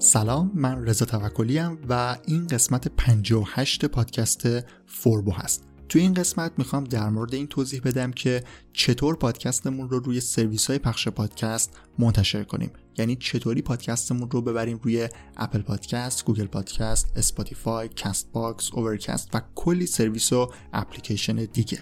سلام 0.00 0.50
من 0.54 0.86
رضا 0.86 1.04
توکلی 1.06 1.60
و 1.88 2.16
این 2.26 2.46
قسمت 2.46 2.88
58 2.88 3.86
پادکست 3.86 4.48
فوربو 4.86 5.32
هست. 5.32 5.64
تو 5.88 5.98
این 5.98 6.14
قسمت 6.14 6.52
می‌خوام 6.58 6.84
در 6.84 7.08
مورد 7.08 7.34
این 7.34 7.46
توضیح 7.46 7.80
بدم 7.84 8.10
که 8.10 8.44
چطور 8.72 9.16
پادکستمون 9.16 9.90
رو 9.90 9.98
روی 9.98 10.20
سرویس 10.20 10.66
های 10.66 10.78
پخش 10.78 11.08
پادکست 11.08 11.78
منتشر 11.98 12.44
کنیم. 12.44 12.70
یعنی 12.98 13.16
چطوری 13.16 13.62
پادکستمون 13.62 14.30
رو 14.30 14.42
ببریم 14.42 14.80
روی 14.82 15.08
Apple 15.36 15.62
Podcast، 15.62 16.24
Google 16.24 16.46
Podcast، 16.46 17.12
Spotify، 17.16 17.88
Castbox، 17.96 18.70
Overcast 18.72 19.34
و 19.34 19.42
کلی 19.54 19.86
سرویس 19.86 20.32
و 20.32 20.52
اپلیکیشن 20.72 21.36
دیگه. 21.36 21.78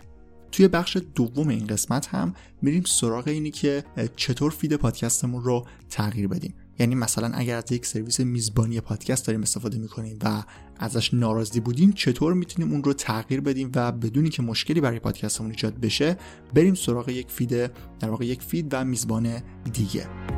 توی 0.53 0.69
بخش 0.69 0.97
دوم 1.14 1.48
این 1.48 1.67
قسمت 1.67 2.06
هم 2.06 2.34
میریم 2.62 2.83
سراغ 2.87 3.28
اینی 3.28 3.50
که 3.50 3.84
چطور 4.17 4.50
feed 4.50 4.77
پادکستمون 4.77 5.44
رو 5.44 5.67
تغییر 5.91 6.28
بدیم. 6.28 6.55
یعنی 6.78 6.94
مثلا 6.94 7.30
اگر 7.34 7.56
از 7.56 7.72
یک 7.72 7.86
سرویس 7.86 8.20
میزبانی 8.20 8.80
پادکست 8.80 9.27
داریم 9.27 9.42
استفاده 9.42 9.78
می‌کنیم 9.78 10.19
و 10.24 10.42
ازش 10.78 11.14
ناراضی 11.14 11.60
بودیم 11.60 11.92
چطور 11.92 12.34
می‌تونیم 12.34 12.72
اون 12.72 12.84
رو 12.84 12.92
تغییر 12.92 13.41
بدیم 13.41 13.72
و 13.74 13.92
بدون 13.92 14.28
اینکه 14.28 14.42
مشکلی 14.42 14.80
برای 14.80 14.98
پادکستمون 14.98 15.50
ایجاد 15.50 15.80
بشه 15.80 16.16
بریم 16.54 16.74
سراغ 16.74 17.08
یک 17.08 17.30
feed 17.31 17.50
در 17.98 18.10
واقع 18.10 18.27
یک 18.27 18.42
feed 18.42 18.67
و 18.72 18.84
میزبان 18.84 19.42
دیگه. 19.72 20.36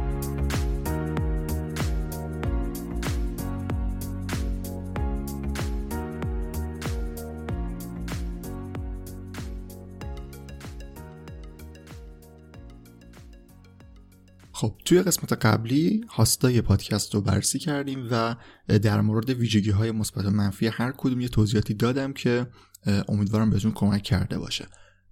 خب 14.59 14.75
توی 14.85 15.03
قسمت 15.03 15.33
قبلی 15.33 16.05
host 16.09 16.50
ای 16.50 16.61
پادکست 16.61 17.15
رو 17.15 17.21
بررسی 17.21 17.59
کردیم 17.59 18.09
و 18.11 18.37
در 18.79 19.01
مورد 19.01 19.31
ویژگی 19.31 19.71
های 19.71 19.91
مثبت 19.93 20.25
و 20.25 20.31
منفی 20.31 20.67
هر 20.67 20.93
کدوم 20.97 21.21
یه 21.21 21.29
توضیحاتی 21.29 21.75
دادم 21.75 22.13
که 22.13 22.47
امیدوارم 23.09 23.51
بهتون 23.51 23.73
کمک 23.73 24.03
کرده 24.03 24.39
باشه. 24.39 24.67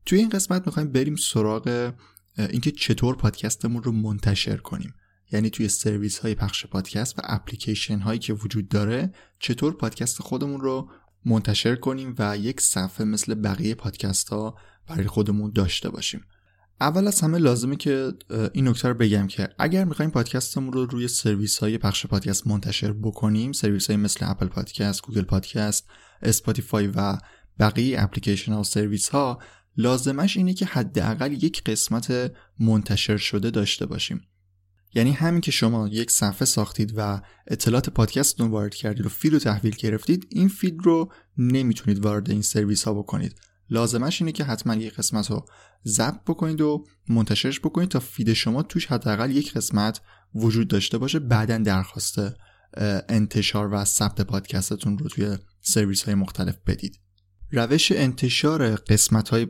توی 0.06 0.18
این 0.18 0.28
قسمت 0.28 0.66
می‌خوایم 0.66 0.92
بریم 0.92 1.16
سراغ 1.16 1.92
اینکه 2.38 2.70
چطور 2.70 3.16
پادکستمون 3.16 3.82
رو 3.82 3.92
منتشر 3.92 4.56
کنیم. 4.56 4.94
یعنی 5.32 5.50
توی 5.50 5.68
سرویس 5.68 6.18
های 6.18 6.34
پخش 6.34 6.66
پادکست 6.66 7.18
و 7.18 7.22
اپلیکیشن 7.24 7.98
هایی 7.98 8.18
که 8.18 8.32
وجود 8.32 8.68
داره 8.68 9.12
چطور 9.38 9.76
پادکست 9.76 10.22
خودمون 10.22 10.60
رو 10.60 10.90
منتشر 11.24 11.76
کنیم 11.76 12.14
و 12.18 12.38
یک 12.38 12.60
صفحه 12.60 13.06
مثل 13.06 13.34
بقیه 13.34 13.74
پادکست 13.74 14.28
ها 14.28 14.56
برای 14.86 15.06
خودمون 15.06 15.50
داشته 15.54 15.90
باشیم. 15.90 16.24
اول 16.80 17.06
از 17.06 17.20
همه 17.20 17.38
لازمه 17.38 17.76
که 17.76 18.12
این 18.52 18.68
نکته 18.68 18.88
رو 18.88 18.94
بگم 18.94 19.26
که 19.26 19.48
اگر 19.58 19.84
می‌خوایم 19.84 20.10
پادکستمون 20.10 20.72
رو 20.72 20.86
روی 20.86 21.08
سرویس 21.08 21.58
های 21.58 21.78
پخش 21.78 22.06
پادکست 22.06 22.46
منتشر 22.46 22.92
بکنیم 22.92 23.52
سرویس 23.52 23.86
های 23.86 23.96
مثل 23.96 24.26
Apple 24.30 24.46
Podcast، 24.46 25.02
Google 25.02 25.22
Podcast، 25.22 25.86
Spotify 26.22 26.86
و 26.86 27.18
بقیه 27.58 28.02
اپلیکیشن 28.02 28.52
ها 28.52 28.60
و 28.60 28.64
سرویس 28.64 29.08
ها 29.08 29.38
لازمش 29.76 30.36
اینه 30.36 30.54
که 30.54 30.66
حداقل 30.66 31.32
یک 31.32 31.64
قسمت 31.64 32.32
منتشر 32.58 33.16
شده 33.16 33.50
داشته 33.50 33.86
باشیم. 33.86 34.20
یعنی 34.94 35.12
همین 35.12 35.40
که 35.40 35.50
شما 35.50 35.88
یک 35.88 36.10
صفحه 36.10 36.44
ساختید 36.44 36.92
و 36.96 37.20
اطلاعات 37.46 37.90
پادکستتون 37.90 38.50
وارد 38.50 38.74
کردید 38.74 39.06
و 39.06 39.08
feed 39.08 39.32
رو 39.32 39.38
تحویل 39.38 39.74
گرفتید 39.78 40.26
این 40.30 40.48
feed 40.48 40.76
رو 40.82 41.12
نمی‌تونید 41.38 42.04
وارد 42.04 42.30
این 42.30 42.42
سرویس 42.42 42.84
ها 42.84 42.94
بکنید. 42.94 43.40
لازمش 43.70 44.22
اینه 44.22 44.32
که 44.32 44.44
حتما 44.44 44.74
یک 44.74 44.94
قسمت 44.94 45.30
رو 45.30 45.46
ضبط 45.86 46.20
بکنید 46.26 46.60
و 46.60 46.84
منتشرش 47.08 47.60
بکنید 47.60 47.88
تا 47.88 48.00
feed 48.00 48.32
شما 48.32 48.62
توش 48.62 48.86
حداقل 48.86 49.30
یک 49.30 49.52
قسمت 49.52 50.00
وجود 50.34 50.68
داشته 50.68 50.98
باشه 50.98 51.18
بعدا 51.18 51.58
درخواست 51.58 52.18
انتشار 53.08 53.68
و 53.72 53.84
ثبت 53.84 54.20
پادکستتون 54.20 54.98
رو 54.98 55.08
توی 55.08 55.38
سرویس 55.60 56.02
های 56.02 56.14
مختلف 56.14 56.56
بدید. 56.66 57.00
روش 57.50 57.92
انتشار 57.92 58.74
قسمت 58.74 59.28
های 59.28 59.46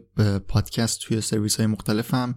پادکست 0.48 1.00
توی 1.00 1.21
سرویس 1.21 1.56
های 1.56 1.66
مختلف 1.66 2.15
هم 2.15 2.34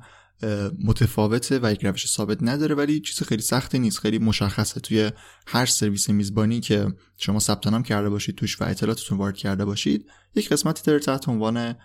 متفاوته 0.83 1.59
و 1.63 1.71
یک 1.71 1.85
روش 1.85 2.07
ثابت 2.07 2.37
نداره 2.41 2.75
ولی 2.75 2.99
چیز 2.99 3.23
خیلی 3.23 3.41
سختی 3.41 3.79
نیست 3.79 3.99
خیلی 3.99 4.19
مشخصه. 4.19 4.79
توی 4.79 5.11
هر 5.47 5.65
سرویس 5.65 6.09
میزبانی 6.09 6.59
که 6.59 6.87
شما 7.17 7.39
ثبت 7.39 7.67
نام 7.67 7.83
کرده 7.83 8.09
باشید 8.09 8.35
توش 8.35 8.61
و 8.61 8.63
اطلاعاتتون 8.63 9.17
وارد 9.17 9.37
کرده 9.37 9.65
باشید 9.65 10.05
یک 10.35 10.49
قسمتی 10.49 10.83
داره 10.85 10.99
تحت 10.99 11.29
عنوان 11.29 11.75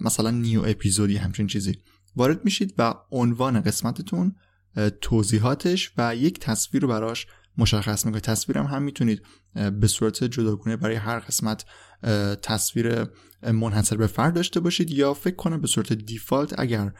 مثلا 0.00 0.30
نیو 0.30 0.62
اپیزودی 0.66 1.16
همچین 1.16 1.46
چیزی. 1.46 1.78
وارد 2.16 2.44
میشید 2.44 2.74
و 2.78 2.94
عنوان 3.10 3.60
قسمتتون 3.60 4.36
توضیحاتش 5.00 5.92
و 5.98 6.16
یک 6.16 6.38
تصویر 6.40 6.82
رو 6.82 6.88
براش 6.88 7.26
مشخص 7.58 8.06
می‌کنید. 8.06 8.24
تصویرم 8.24 8.66
هم 8.66 8.82
می‌تونید 8.82 9.22
به 9.80 9.86
صورت 9.86 10.24
جداگونه 10.24 10.76
برای 10.76 10.96
هر 10.96 11.18
قسمت 11.18 11.64
تصویر 12.42 13.04
منحصر 13.42 13.96
به 13.96 14.06
فرد 14.06 14.34
داشته 14.34 14.60
باشید 14.60 14.90
یا 14.90 15.14
فکر 15.14 15.36
کنم 15.36 15.60
به 15.60 15.66
صورت 15.66 15.92
دیفالت 15.92 16.60
اگر 16.60 16.92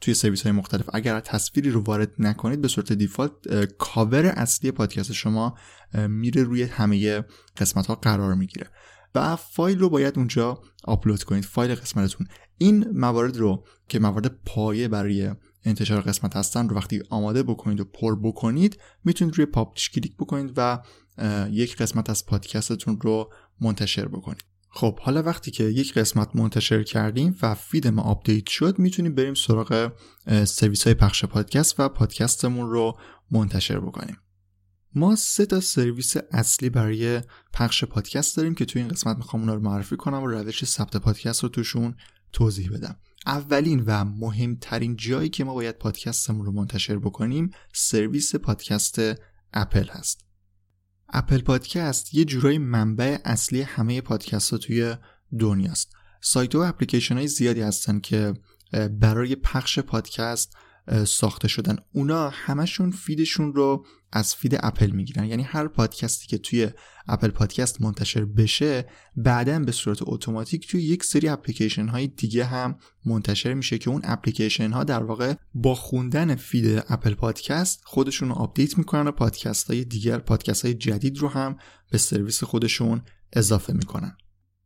توی 0.00 0.14
سرویس 0.14 0.42
های 0.42 0.52
مختلف. 0.52 0.88
اگر 0.92 1.20
تصویری 1.20 1.70
رو 1.70 1.80
وارد 1.80 2.12
نکنید 2.18 2.60
به 2.60 2.68
صورت 2.68 2.92
دیفالت 2.92 3.64
کاور 3.78 4.26
اصلی 4.26 4.70
پادکست 4.70 5.12
شما 5.12 5.58
میره 5.94 6.42
روی 6.42 6.62
همه 6.62 7.24
قسمت 7.56 7.86
ها 7.86 7.94
قرار 7.94 8.34
می‌گیره. 8.34 8.70
و 9.14 9.36
فایل 9.36 9.78
رو 9.78 9.88
باید 9.88 10.18
اونجا 10.18 10.62
آپلود 10.84 11.22
کنید 11.22 11.44
فایل 11.44 11.74
قسمتتون. 11.74 12.26
این 12.58 12.90
موارد 12.90 13.36
رو 13.36 13.64
که 13.88 13.98
موارد 13.98 14.40
پایه 14.44 14.88
برای 14.88 15.30
انتشار 15.64 16.00
قسمت 16.00 16.36
هستن 16.36 16.68
رو 16.68 16.76
وقتی 16.76 17.02
آماده 17.10 17.42
بکنید 17.42 17.80
و 17.80 17.84
پر 17.84 18.20
بکنید 18.22 18.78
می‌تونید 19.04 19.36
روی 19.36 19.46
publish 19.46 19.90
کلیک 19.90 20.16
بکنید 20.16 20.52
و 20.56 20.82
یک 21.50 21.76
قسمت 21.76 22.10
از 22.10 22.26
پادکستتون 22.26 23.00
رو 23.00 23.32
منتشر 23.60 24.08
بکنید. 24.08 24.49
خب 24.72 24.98
حالا 24.98 25.22
وقتی 25.22 25.50
که 25.50 25.64
یک 25.64 25.94
قسمت 25.94 26.36
منتشر 26.36 26.82
کردیم 26.82 27.36
و 27.42 27.54
feed 27.54 27.88
ما 27.88 28.02
update 28.02 28.48
شد 28.48 28.78
می‌تونیم 28.78 29.14
بریم 29.14 29.34
سراغ 29.34 29.92
سرویس 30.44 30.84
های 30.84 30.94
پخش 30.94 31.24
پادکست 31.24 31.80
و 31.80 31.88
پادکستمون 31.88 32.70
رو 32.70 32.98
منتشر 33.30 33.80
بکنیم. 33.80 34.16
ما 34.94 35.16
سه 35.16 35.46
تا 35.46 35.60
سرویس 35.60 36.16
اصلی 36.30 36.70
برای 36.70 37.20
پخش 37.52 37.84
پادکست 37.84 38.36
داریم 38.36 38.54
که 38.54 38.64
توی 38.64 38.82
این 38.82 38.90
قسمت 38.90 39.16
می‌خوام 39.16 39.42
اونا 39.42 39.54
رو 39.54 39.60
معرفی 39.60 39.96
کنم 39.96 40.22
و 40.22 40.26
روش 40.26 40.64
ثبت 40.64 40.96
پادکست 40.96 41.42
رو 41.42 41.48
توشون 41.48 41.96
توضیح 42.32 42.70
بدم. 42.70 42.96
اولین 43.26 43.82
و 43.86 44.04
مهمترین 44.04 44.96
جایی 44.96 45.28
که 45.28 45.44
ما 45.44 45.54
باید 45.54 45.78
پادکستمون 45.78 46.46
رو 46.46 46.52
منتشر 46.52 46.98
بکنیم 46.98 47.50
سرویس 47.74 48.36
پادکست 48.36 49.00
اپل 49.52 49.88
هست. 49.88 50.29
Apple 51.12 51.40
Podcast 51.40 52.14
یه 52.14 52.24
جورایی 52.24 52.58
منبع 52.58 53.18
اصلی 53.24 53.62
همه 53.62 54.00
پادکست 54.00 54.50
ها 54.50 54.58
توی 54.58 54.94
دنیاست. 55.38 55.92
سایت 56.20 56.54
و 56.54 56.58
اپلیکیشن 56.58 57.16
های 57.16 57.28
زیادی 57.28 57.60
هستن 57.60 58.00
که 58.00 58.34
برای 59.00 59.36
پخش 59.36 59.78
پادکست 59.78 60.56
ساخته 61.04 61.48
شدن. 61.48 61.76
اونا 61.92 62.28
همشون 62.28 62.90
feed 62.90 63.22
شون 63.22 63.54
رو 63.54 63.86
از 64.12 64.34
feed 64.34 64.58
اپل 64.62 64.90
می‌گیرن. 64.90 65.24
یعنی 65.24 65.42
هر 65.42 65.68
پادکستی 65.68 66.26
که 66.26 66.38
توی 66.38 66.70
Apple 67.08 67.28
Podcast 67.28 67.82
منتشر 67.82 68.24
بشه 68.24 68.88
بعدا 69.16 69.58
به 69.58 69.72
صورت 69.72 69.98
اتوماتیک 70.02 70.70
توی 70.70 70.82
یک 70.82 71.04
سری 71.04 71.28
اپلیکیشن 71.28 71.88
های 71.88 72.06
دیگه 72.06 72.44
هم 72.44 72.78
منتشر 73.04 73.54
میشه 73.54 73.78
که 73.78 73.90
اون 73.90 74.00
اپلیکیشن 74.04 74.72
ها 74.72 74.84
در 74.84 75.02
واقع 75.02 75.34
با 75.54 75.74
خوندن 75.74 76.34
feed 76.34 76.84
Apple 76.88 77.14
Podcast 77.14 77.80
خودشون 77.84 78.28
رو 78.28 78.34
update 78.34 78.78
می‌کنن 78.78 79.06
و 79.06 79.12
پادکست 79.12 79.70
های 79.70 79.84
دیگر 79.84 80.18
پادکست 80.18 80.64
های 80.64 80.74
جدید 80.74 81.18
رو 81.18 81.28
هم 81.28 81.56
به 81.90 81.98
سرویس 81.98 82.44
خودشون 82.44 83.02
اضافه 83.32 83.72
می‌کنن. 83.72 84.16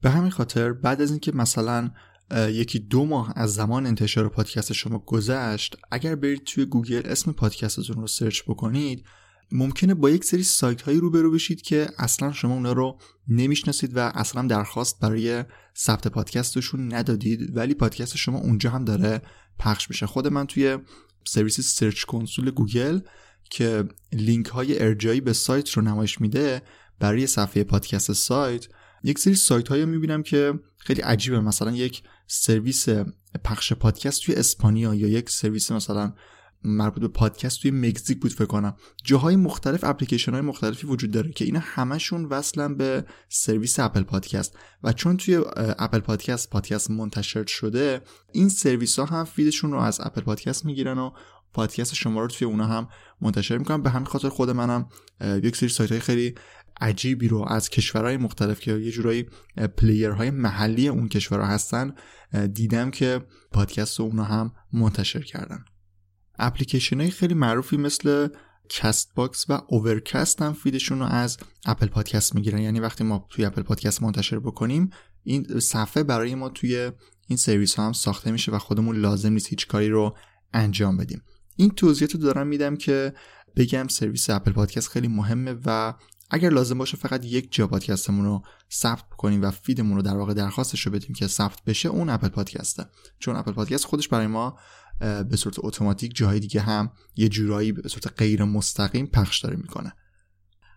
به 0.01 0.11
همین 0.11 0.31
خاطر 0.31 0.73
بعد 0.73 1.03
از 1.03 1.11
اینکه 1.11 1.33
مثلا 1.33 1.91
یکی 2.31 2.79
دو 2.79 3.05
ماه 3.05 3.33
از 3.37 3.55
زمان 3.55 3.87
انتشار 3.87 4.29
پادکست 4.29 4.73
شما 4.73 4.99
گذشت. 4.99 5.77
اگر 5.91 6.15
برید 6.15 6.45
توی 6.45 6.65
گوگل 6.65 7.03
اسم 7.05 7.33
پادکستتون 7.33 7.97
رو 7.97 8.07
search 8.07 8.43
بکنید 8.43 9.05
ممکنه 9.53 9.95
با 9.95 10.11
یک 10.11 10.25
سری 10.25 10.43
سایت 10.43 10.83
هایی 10.83 10.99
روبرو 10.99 11.31
بشید 11.31 11.63
که 11.63 11.89
اصلا 11.99 12.33
شما 12.33 12.55
اونا 12.55 12.73
رو 12.73 12.99
نمی‌شناسید 13.29 13.97
و 13.97 13.99
اصلا 13.99 14.47
درخواست 14.47 15.01
برای 15.01 15.45
ثبت 15.77 16.09
پادکستشون 16.09 16.95
ندادید. 16.95 17.57
ولی 17.57 17.75
پادکست 17.75 18.17
شما 18.17 18.39
اونجا 18.39 18.71
هم 18.71 18.85
داره 18.85 19.23
پخش 19.59 19.91
میشه. 19.91 20.07
خود 20.07 20.27
من 20.27 20.47
توی 20.47 20.79
سرویس 21.27 21.61
Search 21.61 22.05
Console 22.05 22.51
گوگل 22.51 23.01
که 23.51 23.85
لینک 24.13 24.47
های 24.47 24.83
ارجاعی 24.83 25.21
به 25.21 25.33
سایت 25.33 25.71
رو 25.71 25.83
نمایش 25.83 26.21
میده 26.21 26.63
برای 26.99 27.27
صفحه 27.27 27.65
پادکست 27.65 28.13
سایت 28.13 28.67
یک 29.05 29.19
سری 29.19 29.35
سایت 29.35 29.69
هایی 29.69 29.85
می‌بینم 29.85 30.23
که 30.23 30.55
خیلی 30.79 31.01
عجیبه. 31.01 31.41
مثلا 31.41 31.73
یک 31.73 32.03
سرویس 32.27 32.87
پخش 33.45 33.73
پادکست 33.73 34.23
توی 34.23 34.35
اسپانیا 34.35 34.95
یا 34.95 35.09
یک 35.09 35.31
سرویس 35.31 35.73
مثلا 35.73 36.13
مربوط 36.67 37.01
به 37.01 37.09
پادکست 37.09 37.61
توی 37.61 37.71
مکزیک 37.71 38.21
بود 38.21 38.33
فکر 38.33 38.45
کنم. 38.45 38.77
جاهای 39.05 39.37
مختلف 39.37 39.85
اپلیکیشن 39.85 40.33
های 40.33 40.41
مختلفی 40.41 40.87
وجود 40.87 41.11
داره 41.11 41.31
که 41.31 41.45
اینا 41.45 41.61
همشون 41.63 42.25
وصلن 42.25 42.77
به 42.77 43.05
سرویس 43.29 43.79
Apple 43.79 44.03
Podcast. 44.03 44.57
و 44.83 44.93
چون 44.93 45.17
توی 45.17 45.41
Apple 45.57 45.74
Podcast 45.74 45.99
پادکست 45.99 46.91
منتشر 46.91 47.47
شده 47.47 48.01
این 48.33 48.49
سرویس 48.49 48.99
ها 48.99 49.05
هم 49.05 49.25
feed 49.25 49.49
شون 49.49 49.73
رو 49.73 49.79
از 49.79 50.01
Apple 50.01 50.21
Podcast 50.21 50.65
می‌گیرن 50.65 50.99
و 50.99 51.11
پادکست 51.53 51.95
شما 51.95 52.21
رو 52.21 52.29
توی 52.29 52.47
اونا 52.47 52.67
هم 52.67 52.89
منتشر 53.21 53.59
می‌کنن. 53.59 53.83
به 53.83 53.91
همین 53.91 54.07
خاطر 54.07 54.29
خود 54.29 54.51
منم 54.51 54.89
یک 55.21 55.57
سری 55.57 55.69
سایت 55.69 55.91
های 55.91 56.01
خیلی 56.01 56.35
عجیبی 56.81 57.29
رو 57.29 57.45
از 57.49 57.71
کشورهای 57.71 58.17
مختلف 58.17 58.61
که 58.61 58.73
یه 58.73 58.91
جورایی 58.91 59.27
player 59.77 60.17
های 60.17 60.31
محلی 60.31 60.89
اون 60.89 61.09
کشورها 61.09 61.47
هستن 61.47 61.95
دیدم 62.53 62.91
که 62.91 63.21
پادکست 63.53 64.01
اونا 64.01 64.25
هم 64.25 64.53
منتشر 64.73 65.21
کردن. 65.21 65.65
اپلیکیشن 66.39 67.01
های 67.01 67.11
خیلی 67.11 67.35
معروفی 67.35 67.77
مثل 67.77 68.29
Castbox 68.69 69.51
و 69.51 69.61
Overcast 69.69 70.43
هم 70.43 70.53
feed 70.53 70.76
شون 70.76 70.99
رو 70.99 71.05
از 71.05 71.37
Apple 71.67 71.87
Podcast 71.87 72.35
می‌گیرن. 72.35 72.59
یعنی 72.59 72.81
وقتی 72.81 73.05
ما 73.05 73.27
توی 73.31 73.45
Apple 73.45 73.63
Podcast 73.63 74.03
منتشر 74.03 74.39
بکنیم 74.39 74.91
این 75.23 75.61
صفحه 75.61 76.03
برای 76.03 76.35
ما 76.35 76.49
توی 76.49 76.91
این 77.29 77.37
سرویس 77.37 77.75
ها 77.75 77.87
هم 77.87 77.93
ساخته 77.93 78.31
میشه 78.31 78.53
و 78.53 78.59
خودمون 78.59 78.97
لازم 78.97 79.33
نیست 79.33 79.49
هیچ 79.49 79.67
کاری 79.67 79.89
رو 79.89 80.17
انجام 80.53 80.97
بدیم. 80.97 81.23
این 81.57 81.71
توضیحات 81.71 82.15
رو 82.15 82.21
دارم 82.21 82.47
میدم 82.47 82.77
که 82.77 83.15
بگم 83.57 83.89
سرویس 83.89 84.31
Apple 84.31 84.53
Podcast 84.53 84.89
خیلی 84.89 85.09
مهمه 85.09 85.57
و 85.67 85.95
اگر 86.31 86.51
لازم 86.51 86.79
باشه 86.79 86.97
فقط 86.97 87.25
یک 87.25 87.53
جا 87.53 87.67
پادکستمون 87.67 88.25
رو 88.25 88.43
ثبت 88.73 89.09
کنیم 89.19 89.43
و 89.43 89.51
feed 89.51 89.77
مون 89.77 89.97
رو 89.97 90.03
در 90.03 90.17
واقع 90.17 90.35
درخواستش 90.35 90.87
رو 90.87 90.93
بدیم 90.93 91.15
که 91.15 91.27
ثبت 91.27 91.65
بشه 91.67 91.89
اون 91.89 92.09
اپل 92.09 92.29
پادکسته. 92.29 92.87
چون 93.19 93.37
اپل 93.37 93.53
پادکست 93.53 93.85
خودش 93.85 94.09
برای 94.09 94.27
ما 94.27 94.59
به 95.01 95.37
صورت 95.37 95.57
اتوماتیک 95.59 96.17
جاهای 96.17 96.41
دیگه 96.41 96.61
هم 96.61 96.93
یه 97.17 97.29
جورایی 97.29 97.73
به 97.73 97.89
صورت 97.89 98.13
غیر 98.19 98.45
مستقیم 98.45 99.07
پخش 99.07 99.41
داره 99.41 99.57
می‌کنه. 99.57 99.93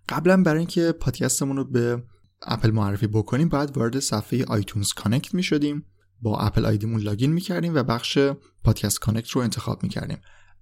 قبلا 0.10 0.44
برای 0.44 0.60
اینکه 0.60 0.92
پادکستمون 0.92 1.58
رو 1.58 1.64
به 1.64 2.04
اپل 2.42 2.72
معرفی 2.72 3.08
بکنیم 3.08 3.50
باید 3.50 3.78
وارد 3.78 4.00
صفحه 4.00 4.46
iTunes 4.46 4.94
Connect 4.94 5.34
می‌شدیم. 5.34 5.86
با 6.22 6.40
Apple 6.40 6.66
ID 6.66 6.80
مون 6.80 7.02
login 7.02 7.34
می‌کردیم 7.34 7.76
و 7.76 7.84
بخش 7.84 8.20
Podcast 8.64 9.00
Connect 9.00 9.30
رو 9.30 9.42
انتخاب 9.42 9.84
می‌کردیم. 9.84 10.18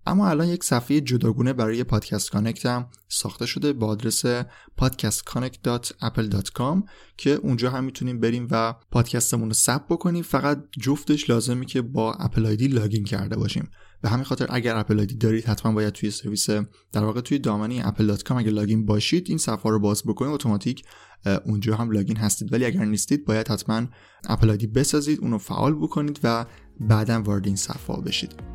اما 0.05 0.29
الان 0.29 0.47
یک 0.47 0.63
صفحه 0.63 1.01
جداگونه 1.01 1.53
برای 1.53 1.83
Podcast 1.83 2.31
Connect 2.31 2.65
هم 2.65 2.89
ساخته 3.07 3.45
شده 3.45 3.73
با 3.73 3.87
آدرس 3.87 4.25
podcastconnect.apple.com 4.81 6.83
که 7.17 7.31
اونجا 7.31 7.69
هم 7.69 7.83
می‌تونیم 7.83 8.19
بریم 8.19 8.47
و 8.51 8.75
پادکستمون 8.91 9.47
رو 9.47 9.53
ثبت 9.53 9.87
بکنیم. 9.89 10.23
فقط 10.23 10.63
جفتش 10.79 11.29
لازمه 11.29 11.65
که 11.65 11.81
با 11.81 12.13
Apple 12.13 12.45
ID 12.45 12.67
login 12.67 13.03
کرده 13.03 13.35
باشیم. 13.35 13.69
به 14.01 14.09
همین 14.09 14.23
خاطر 14.23 14.47
اگر 14.49 14.75
Apple 14.75 14.99
ID 14.99 15.15
دارید 15.15 15.45
حتما 15.45 15.71
باید 15.71 15.93
توی 15.93 16.11
سرویس 16.11 16.49
در 16.49 17.03
واقع 17.03 17.21
توی 17.21 17.39
دامنه 17.39 17.83
apple.com 17.83 18.31
اگر 18.31 18.51
login 18.51 18.85
باشید 18.85 19.25
این 19.29 19.37
صفحه 19.37 19.71
رو 19.71 19.79
باز 19.79 20.03
بکنید 20.03 20.33
اتوماتیک 20.33 20.85
اونجا 21.45 21.75
هم 21.75 21.91
login 21.91 22.17
هستید. 22.17 22.53
ولی 22.53 22.65
اگر 22.65 22.85
نیستید 22.85 23.25
باید 23.25 23.47
حتما 23.47 23.87
Apple 24.29 24.49
ID 24.49 24.67
بسازید 24.67 25.19
اونو 25.21 25.37
فعال 25.37 25.75
بکنید 25.75 26.19
و 26.23 26.45
بعدا 26.79 27.21
وارد 27.21 27.47
این 27.47 27.55
صفحه 27.55 28.01
بشید. 28.01 28.54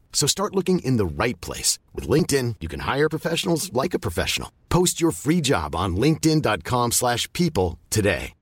So 0.13 0.27
start 0.27 0.55
looking 0.55 0.79
in 0.79 0.97
the 0.97 1.23
right 1.23 1.39
place. 1.41 1.79
With 1.95 2.07
LinkedIn, 2.07 2.55
you 2.61 2.69
can 2.73 2.81
hire 2.81 3.09
professionals 3.09 3.73
like 3.73 3.95
a 3.95 4.03
professional. 4.07 4.49
Post 4.69 5.01
your 5.01 5.11
free 5.11 5.41
job 5.41 5.75
on 5.75 5.95
linkedin.com 5.95 6.91
slash 6.91 7.27
people 7.33 7.79
today. 7.89 8.33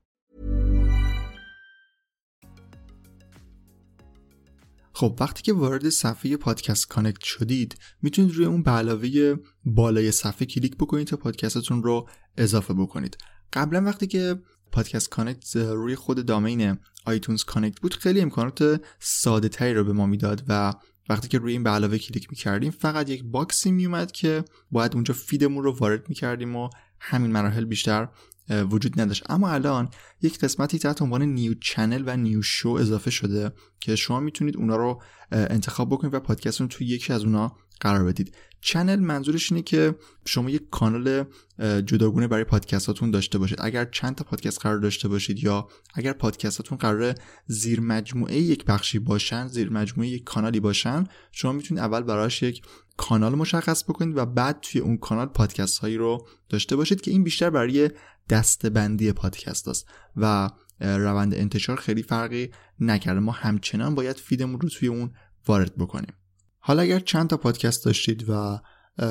خب 4.94 5.18
وقتی 5.20 5.42
که 5.42 5.54
وارد 5.54 5.90
صفحه 5.90 6.38
Podcast 6.38 6.88
Connect 6.88 7.24
شدید 7.24 7.76
می‌تونید 8.02 8.36
روی 8.36 8.46
اون 8.46 8.64
به 8.64 8.72
علاوه 8.72 9.36
بالای 9.66 10.12
صفحه 10.12 10.46
کلیک 10.46 10.76
بکنید 10.76 11.08
تا 11.08 11.18
پادکستتون 11.18 11.84
رو 11.84 12.10
اضافه 12.38 12.74
بکنید 12.74 13.18
قبلا 13.54 13.84
وقتی 13.84 14.08
که 14.08 14.40
Podcast 14.72 15.10
Connect 15.10 15.56
روی 15.56 15.96
خود 15.96 16.26
domain 16.26 16.78
iTunes 17.06 17.44
Connect 17.44 17.80
بود 17.80 17.94
خیلی 17.94 18.22
امکانات 18.22 18.82
ساده 19.00 19.50
تری 19.50 19.74
رو 19.74 19.84
به 19.84 19.94
ما 19.94 20.06
می‌داد 20.06 20.44
و 20.48 20.74
وقتی 21.10 21.28
که 21.28 21.38
روی 21.38 21.52
این 21.52 21.64
به 21.64 21.70
علاوه 21.70 21.98
کلیک 21.98 22.30
می‌کردیم 22.30 22.72
فقط 22.72 23.10
یک 23.10 23.24
box 23.24 23.60
ی 23.60 23.72
میومد 23.72 24.12
که 24.12 24.44
باید 24.72 24.94
اونجا 24.94 25.14
feed 25.14 25.42
مون 25.42 25.64
رو 25.64 25.72
وارد 25.72 26.10
می‌کردیم 26.10 26.56
و 26.56 26.70
همین 27.00 27.32
مراحل 27.32 27.66
بیشتر 27.66 28.08
وجود 28.50 29.02
نداشت. 29.02 29.24
اما 29.30 29.50
الان 29.50 29.90
یک 30.22 30.40
قسمتی 30.40 30.80
تحت 30.80 31.02
عنوان 31.02 31.22
new 31.22 31.54
channel 31.54 32.04
و 32.06 32.18
new 32.18 32.42
show 32.42 32.70
اضافه 32.70 33.12
شده 33.12 33.52
که 33.80 33.96
شما 33.96 34.20
می‌تونید 34.20 34.58
اونا 34.58 34.76
رو 34.76 35.02
انتخاب 35.32 35.90
بکنید 35.90 36.14
و 36.14 36.20
پادکست 36.20 36.62
رو 36.62 36.68
توی 36.68 36.88
یکی 36.88 37.14
از 37.14 37.24
اونا 37.24 37.58
قرار 37.80 38.04
بدید. 38.04 38.36
channel 38.62 39.00
منظورش 39.00 39.52
اینه 39.52 39.62
که 39.62 39.96
شما 40.26 40.50
یک 40.50 40.70
کانال 40.72 41.24
جداگونه 41.86 42.28
برای 42.28 42.44
پادکستاتون 42.44 43.12
داشته 43.12 43.38
باشید. 43.38 43.58
اگر 43.62 43.86
چند 43.86 44.16
تا 44.16 44.24
پادکست 44.24 44.62
قراره 44.62 44.80
داشته 44.80 45.08
باشید 45.08 45.44
یا 45.44 45.68
اگر 45.94 46.14
پادکستاتون 46.14 46.78
قراره 46.78 47.16
زیر 47.48 47.80
مجموعه 47.80 48.36
یک 48.36 48.66
بخشی 48.66 49.00
باشن 49.00 49.48
زیر 49.48 49.70
مجموعه 49.70 50.10
یک 50.10 50.24
کانالی 50.24 50.60
باشن 50.60 51.04
شما 51.32 51.52
می‌تونید 51.52 51.84
اول 51.84 52.02
براش 52.02 52.44
یک 52.44 52.62
کانال 52.98 53.36
مشخص 53.36 53.84
بکنید 53.84 54.18
و 54.18 54.26
بعد 54.26 54.60
توی 54.62 54.82
اون 54.82 54.98
کانال 54.98 55.26
پادکست 55.26 55.78
هایی 55.78 55.98
رو 55.98 56.28
داشته 56.50 56.76
باشید 56.76 57.02
که 57.02 57.12
این 57.12 57.24
بیشتر 57.24 57.50
برای 57.50 57.90
دسته‌بندی 58.30 59.12
پادکست 59.12 59.68
هاست 59.68 59.88
و 60.16 60.50
روند 60.80 61.34
انتشار 61.34 61.78
خیلی 61.78 62.04
فرقی 62.04 62.50
نکرده. 62.80 63.20
ما 63.20 63.32
همچنان 63.32 63.96
باید 63.96 64.18
feed 64.18 64.42
مون 64.42 64.60
رو 64.62 64.70
توی 64.70 64.88
اون 64.88 65.12
وارد 65.48 65.78
بکنیم. 65.78 66.14
حالا 66.70 66.82
اگر 66.82 67.00
چند 67.00 67.30
تا 67.30 67.38
پادکست 67.38 67.86
داشتید 67.86 68.30
و 68.30 68.60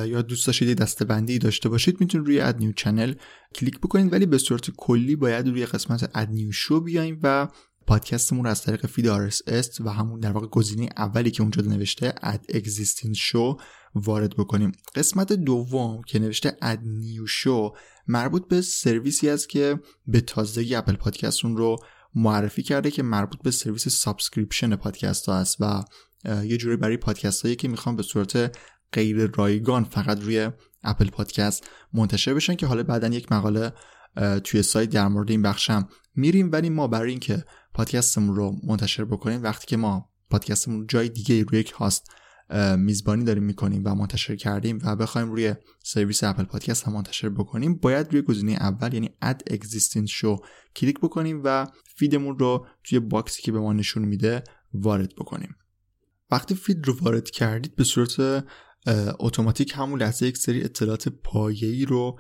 یا 0.07 0.23
دوست 0.23 0.47
داشتید 0.47 0.79
دسته 0.79 1.05
بندی 1.05 1.39
داشته 1.39 1.69
باشید 1.69 2.01
می‌تونید 2.01 2.27
روی 2.27 2.41
add 2.41 2.59
new 2.59 2.73
channel 2.73 3.15
کلیک 3.55 3.79
بکنید 3.79 4.13
ولی 4.13 4.27
به 4.27 4.39
صورت 4.39 4.71
کلی 4.71 5.17
باید 5.17 5.49
روی 5.49 5.67
قسمت 5.67 6.11
add 6.15 6.29
new 6.29 6.53
show 6.53 6.81
بیایم 6.81 7.21
و 7.23 7.49
پادکستمون 7.87 8.45
رو 8.45 8.51
از 8.51 8.63
طریق 8.63 8.87
feed 8.87 9.31
RSS 9.31 9.81
و 9.81 9.91
همون 9.91 10.21
در 10.21 10.33
واقع 10.33 10.47
گزینه 10.47 10.89
اولی 10.97 11.31
که 11.31 11.43
اونجا 11.43 11.63
نوشته 11.63 12.15
add 12.23 12.45
existing 12.55 13.15
show 13.15 13.57
وارد 13.95 14.37
بکنیم. 14.37 14.73
قسمت 14.95 15.33
دوم 15.33 16.03
که 16.03 16.19
نوشته 16.19 16.57
add 16.63 16.81
new 16.85 17.27
show 17.27 17.73
مربوط 18.09 18.49
به 18.49 18.61
سرویسی 18.61 19.29
است 19.29 19.49
که 19.49 19.81
به 20.07 20.21
تازگی 20.21 20.75
اپل 20.75 20.97
پادکست 20.97 21.45
اون 21.45 21.57
رو 21.57 21.77
معرفی 22.15 22.63
کرده 22.63 22.91
که 22.91 23.03
مربوط 23.03 23.43
به 23.43 23.51
سرویس 23.51 23.89
subscription 23.89 24.77
پادکست 24.77 25.27
ها 25.27 25.35
است 25.35 25.57
و 25.61 25.85
یه 26.25 26.57
جوری 26.57 26.77
برای 26.77 26.97
پادکست 26.97 27.43
هایی 27.43 27.57
که 27.57 27.69
می‌خوان 27.69 27.97
به 27.97 28.03
صورت 28.03 28.57
غیر 28.93 29.31
رایگان 29.35 29.85
فقط 29.85 30.23
روی 30.23 30.51
اپل 30.83 31.11
پادکست 31.11 31.71
منتشر 31.93 32.35
بشن 32.35 32.55
که 32.55 32.67
حالا 32.67 32.83
بعدا 32.83 33.09
یک 33.09 33.33
مقاله 33.33 33.73
توی 34.45 34.63
سایت 34.63 34.91
در 34.91 35.09
مورد 35.09 35.31
این 35.31 35.43
بخشم 35.43 35.89
میریم. 36.15 36.53
ولی 36.53 36.71
ما 36.71 36.89
برای 36.89 37.11
اینکه 37.11 37.45
پادکستمون 37.75 38.37
رو 38.37 38.57
منتشر 38.65 39.05
بکنیم 39.05 39.43
وقتی 39.43 39.67
که 39.67 39.77
ما 39.77 40.11
پادکستمون 40.31 40.87
جای 40.87 41.09
دیگه 41.09 41.45
روی 41.45 41.61
یک 41.61 41.71
host 41.71 42.11
میزبانی 42.77 43.25
داریم 43.25 43.43
می‌کنیم 43.43 43.83
و 43.85 43.95
منتشر 43.95 44.37
کردیم 44.37 44.79
و 44.85 44.97
بخوایم 44.97 45.31
روی 45.31 45.55
سرویس 45.85 46.25
اپل 46.25 46.45
پادکست 46.45 46.85
هم 46.85 46.93
منتشر 46.93 47.29
بکنیم 47.29 47.75
باید 47.75 48.13
روی 48.13 48.23
گزینه 48.23 48.53
اول 48.53 48.95
یعنی 48.95 49.11
add 49.23 49.43
existing 49.51 50.11
show 50.11 50.47
کلیک 50.77 51.01
بکنیم 51.01 51.41
و 51.45 51.67
feed 51.97 52.21
مون 52.21 52.39
رو 52.39 52.67
توی 52.85 52.99
box 52.99 53.32
ی 53.32 53.43
که 53.43 53.53
به 53.53 53.61
ما 53.61 53.73
نشون 53.73 54.05
میده 54.05 54.45
وارد 54.75 55.15
بکنیم. 55.15 55.57
وقتی 56.31 56.55
feed 56.55 56.87
رو 56.87 56.97
وارد 57.01 57.31
کردید 57.31 57.77
به 57.77 57.85
صورت 57.85 58.45
اتوماتیک 59.19 59.73
همون 59.77 60.03
لحظه 60.03 60.27
یک 60.27 60.37
سری 60.37 60.65
اطلاعات 60.65 61.09
پایه‌ای 61.09 61.85
رو 61.85 62.19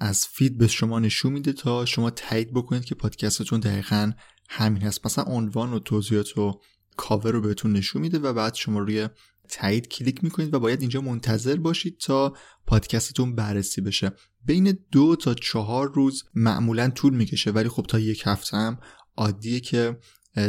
از 0.00 0.26
feed 0.26 0.58
به 0.58 0.66
شما 0.66 0.98
نشون 0.98 1.32
میده 1.32 1.52
تا 1.52 1.84
شما 1.84 2.10
تایید 2.10 2.52
بکنید 2.52 2.84
که 2.84 2.94
پادکستتون 2.94 3.60
دقیقا 3.60 4.12
همین 4.48 4.82
هست. 4.82 5.06
مثلا 5.06 5.24
عنوان 5.24 5.72
و 5.72 5.78
توضیحات 5.78 6.38
و 6.38 6.60
کاور 6.96 7.30
رو 7.30 7.40
بهتون 7.40 7.72
نشون 7.72 8.02
میده 8.02 8.18
و 8.18 8.32
بعد 8.32 8.54
شما 8.54 8.78
روی 8.78 9.08
تایید 9.48 9.88
کلیک 9.88 10.24
می‌کنید 10.24 10.54
و 10.54 10.60
باید 10.60 10.80
اینجا 10.80 11.00
منتظر 11.00 11.56
باشید 11.56 11.98
تا 11.98 12.36
پادکستتون 12.66 13.34
بررسی 13.34 13.80
بشه. 13.80 14.12
بین 14.44 14.78
دو 14.92 15.16
تا 15.16 15.34
چهار 15.34 15.92
روز 15.94 16.24
معمولا 16.34 16.90
طول 16.90 17.14
می‌کشه 17.14 17.50
ولی 17.50 17.68
خب 17.68 17.82
تا 17.82 17.98
یک 17.98 18.22
هفته 18.26 18.56
هم 18.56 18.78
عادیه 19.16 19.60
که 19.60 19.98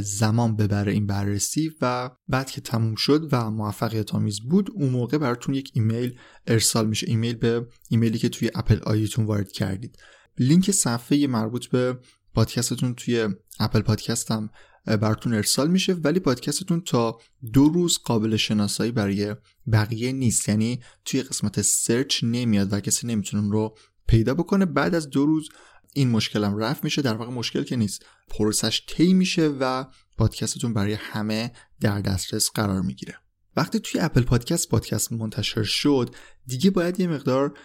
زمان 0.03 0.55
ببره 0.55 0.91
این 0.91 1.07
بررسی 1.07 1.71
و 1.81 2.09
بعد 2.27 2.51
که 2.51 2.61
تموم 2.61 2.95
شد 2.95 3.29
و 3.31 3.51
موفقیت 3.51 4.15
آمیز 4.15 4.39
بود 4.39 4.69
اون 4.73 4.89
موقع 4.89 5.17
براتون 5.17 5.55
یک 5.55 5.71
ایمیل 5.73 6.19
ارسال 6.47 6.87
میشه. 6.87 7.07
ایمیل 7.09 7.35
به 7.35 7.67
ایمیلی 7.89 8.17
که 8.17 8.29
توی 8.29 8.51
Apple 8.55 8.79
ID 8.83 9.00
تون 9.00 9.25
وارد 9.25 9.51
کردید. 9.51 9.97
لینک 10.39 10.71
صفحه 10.71 11.27
مربوط 11.27 11.65
به 11.65 11.99
پادکستتون 12.33 12.93
توی 12.93 13.27
اپل 13.59 13.81
پادکست 13.81 14.31
هم 14.31 14.49
براتون 14.85 15.33
ارسال 15.33 15.71
میشه 15.71 15.93
ولی 15.93 16.19
پادکستتون 16.19 16.81
تا 16.81 17.19
دو 17.53 17.69
روز 17.69 17.97
قابل 17.97 18.35
شناسایی 18.35 18.91
برای 18.91 19.35
بقیه 19.71 20.11
نیست. 20.11 20.49
یعنی 20.49 20.79
توی 21.05 21.21
قسمت 21.21 21.61
search 21.61 22.23
نمیاد 22.23 22.73
و 22.73 22.79
کسی 22.79 23.07
نمی‌تونه 23.07 23.51
رو 23.51 23.77
پیدا 24.07 24.33
بکنه. 24.33 24.65
بعد 24.65 24.95
از 24.95 25.09
دو 25.09 25.25
روز 25.25 25.49
این 25.97 26.09
مشکلم 26.09 26.57
رفع 26.57 26.83
میشه 26.83 27.01
در 27.01 27.13
واقع 27.13 27.31
مشکل 27.31 27.63
که 27.63 27.75
نیست. 27.75 28.05
process 28.27 28.72
ش 28.72 28.85
طی 28.87 29.13
میشه 29.13 29.47
و 29.59 29.85
پادکستتون 30.17 30.73
برای 30.73 30.93
همه 30.93 31.51
در 31.81 32.01
دسترس 32.01 32.49
قرار 32.51 32.81
می‌گیره. 32.81 33.15
وقتی 33.55 33.79
توی 33.79 34.01
اپل 34.01 34.21
پادکست 34.21 34.69
پادکست 34.69 35.11
منتشر 35.11 35.63
شد 35.63 36.15
دیگه 36.45 36.69
باید 36.69 36.99
یه 36.99 37.07
مقدار 37.07 37.57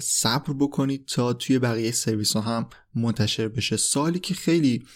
صبر 0.00 0.52
بکنید 0.52 1.06
تا 1.06 1.32
توی 1.32 1.58
بقیه 1.58 1.90
سرویس 1.90 2.32
ها 2.32 2.40
هم 2.40 2.68
منتشر 2.94 3.48
بشه. 3.48 3.76
سوالی 3.76 4.18
که 4.18 4.34
خیلی 4.34 4.86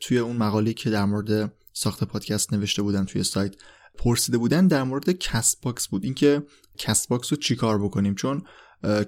توی 0.00 0.18
اون 0.18 0.36
مقاله 0.36 0.72
که 0.72 0.90
در 0.90 1.04
مورد 1.04 1.52
ساخت 1.72 2.04
پادکست 2.04 2.52
نوشته 2.52 2.82
بودن 2.82 3.04
توی 3.04 3.24
سایت 3.24 3.54
پرسیده 3.98 4.38
بودن 4.38 4.66
در 4.66 4.82
مورد 4.82 5.10
Castbox 5.10 5.88
بود. 5.88 6.04
اینکه 6.04 6.42
Castbox 6.78 7.32
رو 7.32 7.38
چیکار 7.38 7.84
بکنیم؟ 7.84 8.14
چون 8.14 8.42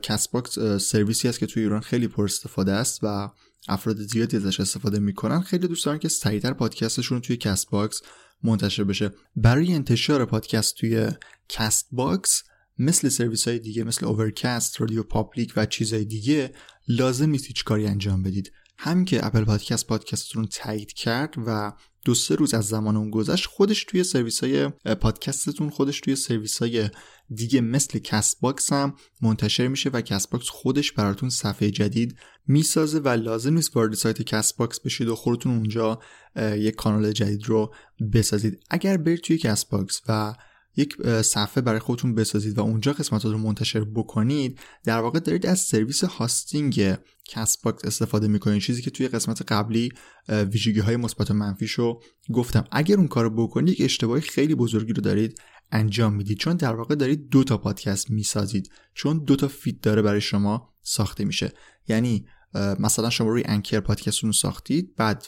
Castbox 0.03 0.59
سرویسی 0.59 1.29
است 1.29 1.39
که 1.39 1.47
توی 1.47 1.63
ایران 1.63 1.81
خیلی 1.81 2.09
پر 2.09 2.25
استفاده 2.25 2.73
است 2.73 3.01
و 3.03 3.31
افراد 3.69 3.97
زیادی 3.97 4.37
ازش 4.37 4.61
استفاده 4.61 4.99
می‌کنن. 4.99 5.41
خیلی 5.41 5.69
دوست 5.69 5.87
دارن 5.87 5.99
که 5.99 6.09
سریعتر 6.09 6.53
پادکستشون 6.53 7.21
توی 7.21 7.37
Castbox 7.37 8.03
منتشر 8.43 8.85
بشه. 8.85 9.11
برای 9.37 9.73
انتشار 9.73 10.25
پادکست 10.25 10.77
توی 10.77 11.09
Castbox 11.49 12.43
مثل 12.79 13.09
سرویس 13.09 13.49
های 13.49 13.59
دیگه 13.59 13.85
مثل 13.85 14.07
Overcast، 14.07 14.81
RadioPublic 14.81 15.53
و 15.57 15.67
چیزهای 15.67 16.05
دیگه 16.05 16.53
لازم 16.89 17.31
نیست 17.31 17.47
هیچ 17.47 17.65
کاری 17.65 17.87
انجام 17.87 18.23
بدید. 18.23 18.53
همین 18.85 19.05
که 19.05 19.27
اپل 19.27 19.45
پادکست 19.45 19.87
پادکستتون 19.87 20.47
تایید 20.47 20.93
کرد 20.93 21.35
و 21.47 21.73
دو 22.05 22.15
سه 22.15 22.35
روز 22.35 22.55
از 22.55 22.65
زمان 22.65 22.97
اون 22.97 23.11
گذشت 23.11 23.47
خودش 23.47 23.85
توی 23.85 24.05
سرویس 24.05 24.45
های 24.45 24.69
پادکستتون 24.95 25.71
خودش 25.71 26.01
توی 26.01 26.17
سرویس 26.17 26.59
های 26.59 26.91
دیگه 27.35 27.61
مثل 27.61 27.99
Castbox 27.99 28.73
هم 28.73 28.95
منتشر 29.21 29.69
میشه 29.69 29.91
و 29.91 30.01
Castbox 30.01 30.49
خودش 30.49 30.93
براتون 30.93 31.31
صفحه 31.31 31.71
جدید 31.71 32.17
می‌سازه 32.47 32.99
و 32.99 33.09
لازم 33.09 33.55
نیست 33.55 33.77
وارد 33.77 33.95
سایت 33.95 34.23
Castbox 34.23 34.81
بشید 34.81 35.09
و 35.09 35.15
خودتون 35.15 35.53
اونجا 35.53 35.99
یک 36.37 36.75
کانال 36.75 37.13
جدید 37.13 37.49
رو 37.49 37.75
بسازید. 38.13 38.61
اگر 38.71 38.97
برید 38.97 39.21
توی 39.21 39.39
Castbox 39.39 40.01
و 40.09 40.35
یک 40.77 40.97
صفحه 41.23 41.63
برای 41.63 41.79
خودتون 41.79 42.15
بسازید 42.15 42.59
و 42.59 42.61
اونجا 42.61 42.93
قسمت 42.93 43.25
رو 43.25 43.39
منتشر 43.39 43.85
بکنید. 43.85 44.59
در 44.85 44.99
واقع 44.99 45.19
دارید 45.19 45.47
از 45.47 45.61
سرویس 45.61 46.05
hosting 46.05 46.97
Castbox 47.25 47.85
استفاده 47.85 48.29
می‌کنید. 48.29 48.63
چیزی 48.63 48.83
که 48.83 48.91
توی 48.91 49.09
قسمت 49.09 49.53
قبلی 49.53 49.93
ویژگی 50.29 50.81
های 50.81 50.97
مثبت 50.97 51.31
و 51.31 51.35
منفیش 51.35 51.73
رو 51.73 52.03
گفتم. 52.33 52.65
اگر 52.71 52.97
اون 52.97 53.09
کارو 53.09 53.31
بکنید 53.31 53.69
یک 53.69 53.81
اشتباهی 53.81 54.21
خیلی 54.21 54.55
بزرگی 54.55 54.93
رو 54.93 55.03
دارید 55.03 55.41
انجام 55.73 56.15
می‌دید. 56.15 56.39
چون 56.39 56.57
در 56.57 56.75
واقع 56.75 56.95
دارید 56.95 57.29
دو 57.29 57.45
تا 57.45 57.59
پادکست 57.59 58.11
می‌سازید. 58.11 58.71
چون 58.95 59.25
دو 59.25 59.37
تا 59.37 59.49
feed 59.49 59.81
داره 59.81 60.03
برای 60.03 60.21
شما 60.21 60.69
ساخته 60.83 61.25
میشه. 61.25 61.53
یعنی 61.89 62.27
مثلا 62.55 63.11
شما 63.11 63.29
روی 63.29 63.43
Anchor 63.47 63.81
پادکستتون 63.81 64.29
رو 64.29 64.33
ساختید 64.33 64.97
بعد 64.97 65.27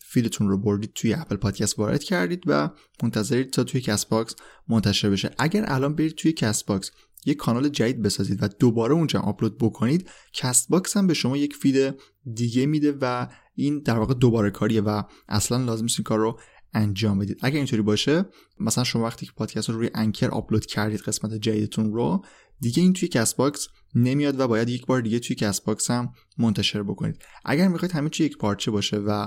feed 0.00 0.27
تون 0.27 0.48
رو 0.48 0.58
بردید 0.58 0.92
توی 0.94 1.14
اپل 1.14 1.36
پادکست 1.36 1.78
وارد 1.78 2.04
کردید 2.04 2.42
و 2.46 2.70
منتظرید 3.02 3.50
تا 3.50 3.64
توی 3.64 3.80
Castbox 3.80 4.34
منتشر 4.68 5.10
بشه. 5.10 5.30
اگر 5.38 5.64
الان 5.68 5.94
برید 5.94 6.14
توی 6.14 6.32
Castbox 6.32 6.90
یک 7.26 7.36
کانال 7.36 7.68
جدید 7.68 8.02
بسازید 8.02 8.42
و 8.42 8.48
دوباره 8.48 8.94
اونجا 8.94 9.20
آپلود 9.20 9.58
بکنید 9.58 10.10
Castbox 10.32 10.96
هم 10.96 11.06
به 11.06 11.14
شما 11.14 11.36
یک 11.36 11.56
feed 11.56 11.94
دیگه 12.34 12.66
میده 12.66 12.98
و 13.00 13.28
این 13.54 13.78
در 13.78 13.98
واقع 13.98 14.14
دوباره 14.14 14.50
کاریه 14.50 14.80
و 14.80 15.02
اصلا 15.28 15.64
لازم 15.64 15.82
نیست 15.82 15.98
این 15.98 16.04
کار 16.04 16.18
رو 16.18 16.40
انجام 16.74 17.18
بدید. 17.18 17.38
اگر 17.42 17.56
اینطوری 17.56 17.82
باشه 17.82 18.24
مثلا 18.60 18.84
شما 18.84 19.04
وقتی 19.04 19.26
که 19.26 19.32
پادکست 19.36 19.70
رو 19.70 19.76
روی 19.76 19.90
Anchor 19.94 20.28
آپلود 20.28 20.66
کردید 20.66 21.00
قسمت 21.00 21.34
جدیدتون 21.34 21.92
رو 21.92 22.24
دیگه 22.60 22.82
این 22.82 22.92
توی 22.92 23.08
Castbox 23.08 23.68
نمیاد 23.94 24.40
و 24.40 24.48
باید 24.48 24.68
یک 24.68 24.86
بار 24.86 25.00
دیگه 25.00 25.18
توی 25.18 25.36
Castbox 25.36 25.90
هم 25.90 26.12
منتشر 26.38 26.82
بکنید. 26.82 27.22
اگر 27.44 27.68
می‌خواید 27.68 27.92
همه 27.92 28.10
چی 28.10 28.24
یک 28.24 28.38
پارچه 28.38 28.70
باشه 28.70 28.96
و 28.96 29.26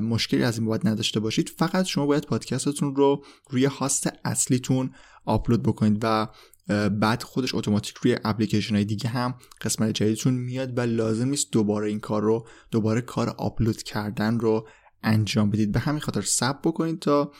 مشکلی 0.00 0.42
از 0.42 0.58
این 0.58 0.66
بابت 0.66 0.88
نداشته 0.88 1.20
باشید 1.20 1.48
فقط 1.48 1.84
شما 1.84 2.06
باید 2.06 2.24
پادکستتون 2.24 2.96
رو 2.96 3.24
روی 3.50 3.64
host 3.64 4.08
اصلیتون 4.24 4.90
آپلود 5.24 5.62
بکنید 5.62 5.98
و 6.02 6.28
بعد 6.88 7.22
خودش 7.22 7.54
اتوماتیک 7.54 7.96
روی 7.96 8.16
اپلیکیشن 8.24 8.74
های 8.74 8.84
دیگه 8.84 9.08
هم 9.08 9.34
قسمت 9.60 9.92
جدیدتون 9.92 10.34
میاد 10.34 10.78
و 10.78 10.80
لازم 10.80 11.28
نیست 11.28 11.52
دوباره 11.52 11.88
این 11.88 12.00
کار 12.00 12.22
رو 12.22 12.48
دوباره 12.70 13.00
کار 13.00 13.28
آپلود 13.28 13.82
کردن 13.82 14.40
رو 14.40 14.68
انجام 15.02 15.50
بدید. 15.50 15.72
به 15.72 15.80
همین 15.80 16.00
خاطر 16.00 16.20
صبر 16.20 16.58
بکنید 16.64 16.98
تا 16.98 17.32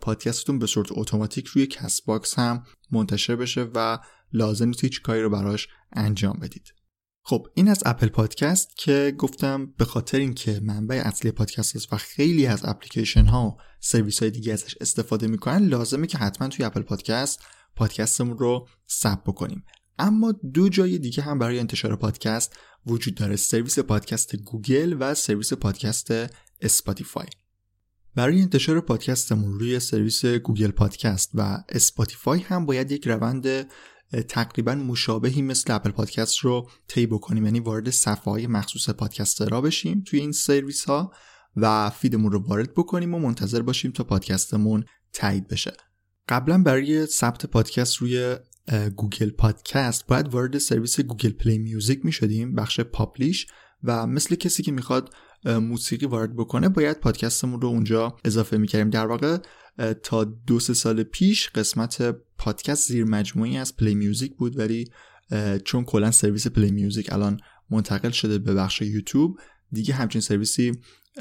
پادکستتون 0.00 0.58
به 0.58 0.66
صورت 0.66 0.88
اتوماتیک 0.90 1.46
روی 1.46 1.66
Castbox 1.66 2.38
هم 2.38 2.62
منتشر 2.90 3.36
بشه 3.36 3.66
و 3.74 3.98
لازم 4.32 4.66
نیست 4.66 4.84
هیچ 4.84 5.02
کاری 5.02 5.22
رو 5.22 5.30
براش 5.30 5.68
انجام 5.92 6.38
بدید. 6.42 6.74
خب 7.22 7.46
این 7.54 7.68
از 7.68 7.82
Apple 7.86 8.08
Podcast 8.08 8.76
که 8.76 9.14
گفتم 9.18 9.66
به 9.66 9.84
خاطر 9.84 10.18
اینکه 10.18 10.60
منبع 10.62 11.02
اصلی 11.04 11.30
پادکست 11.30 11.76
است 11.76 11.92
و 11.92 11.96
خیلی 11.96 12.46
از 12.46 12.64
اپلیکیشن 12.64 13.24
ها 13.24 13.46
و 13.46 13.56
سرویس 13.80 14.20
های 14.22 14.30
دیگه 14.30 14.52
ازش 14.52 14.74
استفاده 14.80 15.26
می‌کنن 15.26 15.66
لازمه 15.66 16.06
که 16.06 16.18
حتما 16.18 16.48
توی 16.48 16.64
Apple 16.64 16.82
Podcast 16.82 17.40
پادکستمون 17.76 18.38
رو 18.38 18.68
ثبت 18.90 19.24
بکنیم. 19.24 19.64
اما 19.98 20.32
دو 20.32 20.68
جای 20.68 20.98
دیگه 20.98 21.22
هم 21.22 21.38
برای 21.38 21.58
انتشار 21.58 21.96
پادکست 21.96 22.56
وجود 22.86 23.14
داره 23.14 23.36
سرویس 23.36 23.78
پادکست 23.78 24.36
گوگل 24.36 24.96
و 25.00 25.14
سرویس 25.14 25.52
پادکست 25.52 26.12
Spotify. 26.60 27.26
برای 28.14 28.42
انتشار 28.42 28.80
پادکستمون 28.80 29.58
روی 29.58 29.80
سرویس 29.80 30.24
Google 30.24 30.70
Podcast 30.70 31.30
و 31.34 31.64
Spotify 31.68 32.40
هم 32.40 32.66
باید 32.66 32.92
یک 32.92 33.06
روند 33.06 33.46
تقریبا 34.28 34.74
مشابهی 34.74 35.42
مثل 35.42 35.72
Apple 35.72 35.90
Podcast 35.90 36.38
رو 36.38 36.70
طی 36.88 37.06
بکنیم. 37.06 37.44
یعنی 37.44 37.60
وارد 37.60 37.90
صفحه 37.90 38.32
های 38.32 38.46
مخصوص 38.46 38.90
پادکست 38.90 39.42
را 39.42 39.60
بشیم 39.60 40.02
توی 40.06 40.20
این 40.20 40.32
سرویس 40.32 40.84
ها 40.84 41.12
و 41.56 41.90
feed 41.90 42.14
مون 42.14 42.32
رو 42.32 42.38
وارد 42.38 42.74
بکنیم 42.74 43.14
و 43.14 43.18
منتظر 43.18 43.62
باشیم 43.62 43.90
تا 43.90 44.04
پادکستمون 44.04 44.84
تایید 45.12 45.48
بشه. 45.48 45.72
قبلا 46.28 46.62
برای 46.62 47.06
ثبت 47.06 47.46
پادکست 47.46 47.96
روی 47.96 48.36
Google 48.96 49.30
Podcast 49.30 50.06
باید 50.06 50.34
وارد 50.34 50.58
سرویس 50.58 51.00
Google 51.00 51.30
Play 51.30 51.58
Music 51.58 52.04
می 52.04 52.12
شدیم 52.12 52.54
بخش 52.54 52.80
publish 52.80 53.46
و 53.82 54.06
مثل 54.06 54.34
کسی 54.34 54.62
که 54.62 54.72
می‌خواد 54.72 55.14
موسیقی 55.44 56.06
وارد 56.06 56.36
بکنه 56.36 56.68
باید 56.68 57.00
پادکستمون 57.00 57.60
رو 57.60 57.68
اونجا 57.68 58.16
اضافه 58.24 58.56
می‌کردیم. 58.56 58.90
در 58.90 59.06
واقع 59.06 59.38
تا 60.02 60.24
دو 60.24 60.60
سه 60.60 60.74
سال 60.74 61.02
پیش 61.02 61.48
قسمت 61.48 62.16
پادکست 62.38 62.88
زیر 62.88 63.04
مجموعه‌ای 63.04 63.56
از 63.56 63.76
Play 63.76 63.94
Music 63.94 64.36
بود 64.36 64.58
ولی 64.58 64.90
چون 65.64 65.84
کلا 65.84 66.10
سرویس 66.10 66.46
Play 66.46 66.70
Music 66.70 67.12
الان 67.12 67.40
منتقل 67.70 68.10
شده 68.10 68.38
به 68.38 68.54
بخش 68.54 68.82
یوتیوب 68.82 69.38
دیگه 69.72 69.94
همچین 69.94 70.20
سرویسی 70.20 70.72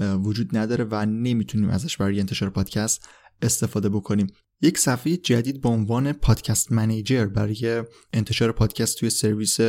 وجود 0.01 0.57
نداره 0.57 0.87
و 0.91 1.05
نمی‌تونیم 1.05 1.69
ازش 1.69 1.97
برای 1.97 2.19
انتشار 2.19 2.49
پادکست 2.49 3.09
استفاده 3.41 3.89
بکنیم. 3.89 4.27
یک 4.61 4.77
صفحه 4.77 5.17
جدید 5.17 5.61
با 5.61 5.69
عنوان 5.69 6.13
Podcast 6.13 6.71
Manager 6.71 7.25
برای 7.25 7.83
انتشار 8.13 8.51
پادکست 8.51 8.97
توی 8.97 9.09
سرویس 9.09 9.59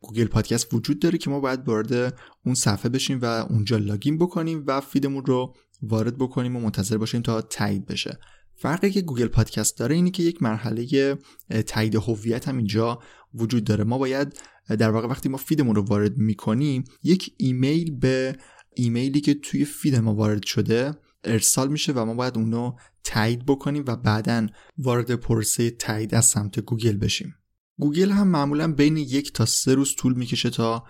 Google 0.00 0.24
Podcast 0.24 0.74
وجود 0.74 0.98
داره 0.98 1.18
که 1.18 1.30
ما 1.30 1.40
باید 1.40 1.68
وارد 1.68 2.18
اون 2.46 2.54
صفحه 2.54 2.88
بشیم 2.88 3.18
و 3.22 3.24
اونجا 3.24 3.76
login 3.76 4.18
بکنیم 4.18 4.64
و 4.66 4.80
feed 4.80 5.06
مون 5.06 5.26
رو 5.26 5.54
وارد 5.82 6.18
بکنیم 6.18 6.56
و 6.56 6.60
منتظر 6.60 6.96
باشیم 6.96 7.22
تا 7.22 7.42
تایید 7.42 7.86
بشه. 7.86 8.18
فرقی 8.64 8.90
که 8.90 9.00
Google 9.00 9.26
Podcast 9.26 9.78
داره 9.78 9.94
اینه 9.94 10.10
که 10.10 10.22
یک 10.22 10.42
مرحله 10.42 11.18
تایید 11.66 11.94
هویت 11.94 12.48
هم 12.48 12.56
اینجا 12.56 12.98
وجود 13.34 13.64
داره. 13.64 13.84
ما 13.84 13.98
باید 13.98 14.38
در 14.68 14.90
واقع 14.90 15.08
وقتی 15.08 15.28
ما 15.28 15.36
feed 15.36 15.58
مون 15.58 15.74
رو 15.74 15.82
وارد 15.82 16.18
می‌کنیم 16.18 16.84
یک 17.02 17.34
ایمیل 17.36 17.98
به 17.98 18.36
ایمیلی 18.76 19.20
که 19.20 19.34
توی 19.34 19.64
feed 19.64 19.96
ما 19.96 20.14
وارد 20.14 20.46
شده 20.46 20.94
ارسال 21.24 21.68
میشه 21.68 21.92
و 21.92 22.04
ما 22.04 22.14
باید 22.14 22.38
اونو 22.38 22.76
تایید 23.04 23.46
بکنیم 23.46 23.84
و 23.86 23.96
بعدا 23.96 24.46
وارد 24.78 25.14
پروسه 25.14 25.70
تایید 25.70 26.14
از 26.14 26.24
سمت 26.24 26.60
گوگل 26.60 26.96
بشیم. 26.96 27.34
گوگل 27.78 28.10
هم 28.10 28.28
معمولا 28.28 28.72
بین 28.72 28.96
یک 28.96 29.32
تا 29.32 29.46
سه 29.46 29.74
روز 29.74 29.94
طول 29.96 30.14
می‌کشه 30.14 30.50
تا 30.50 30.84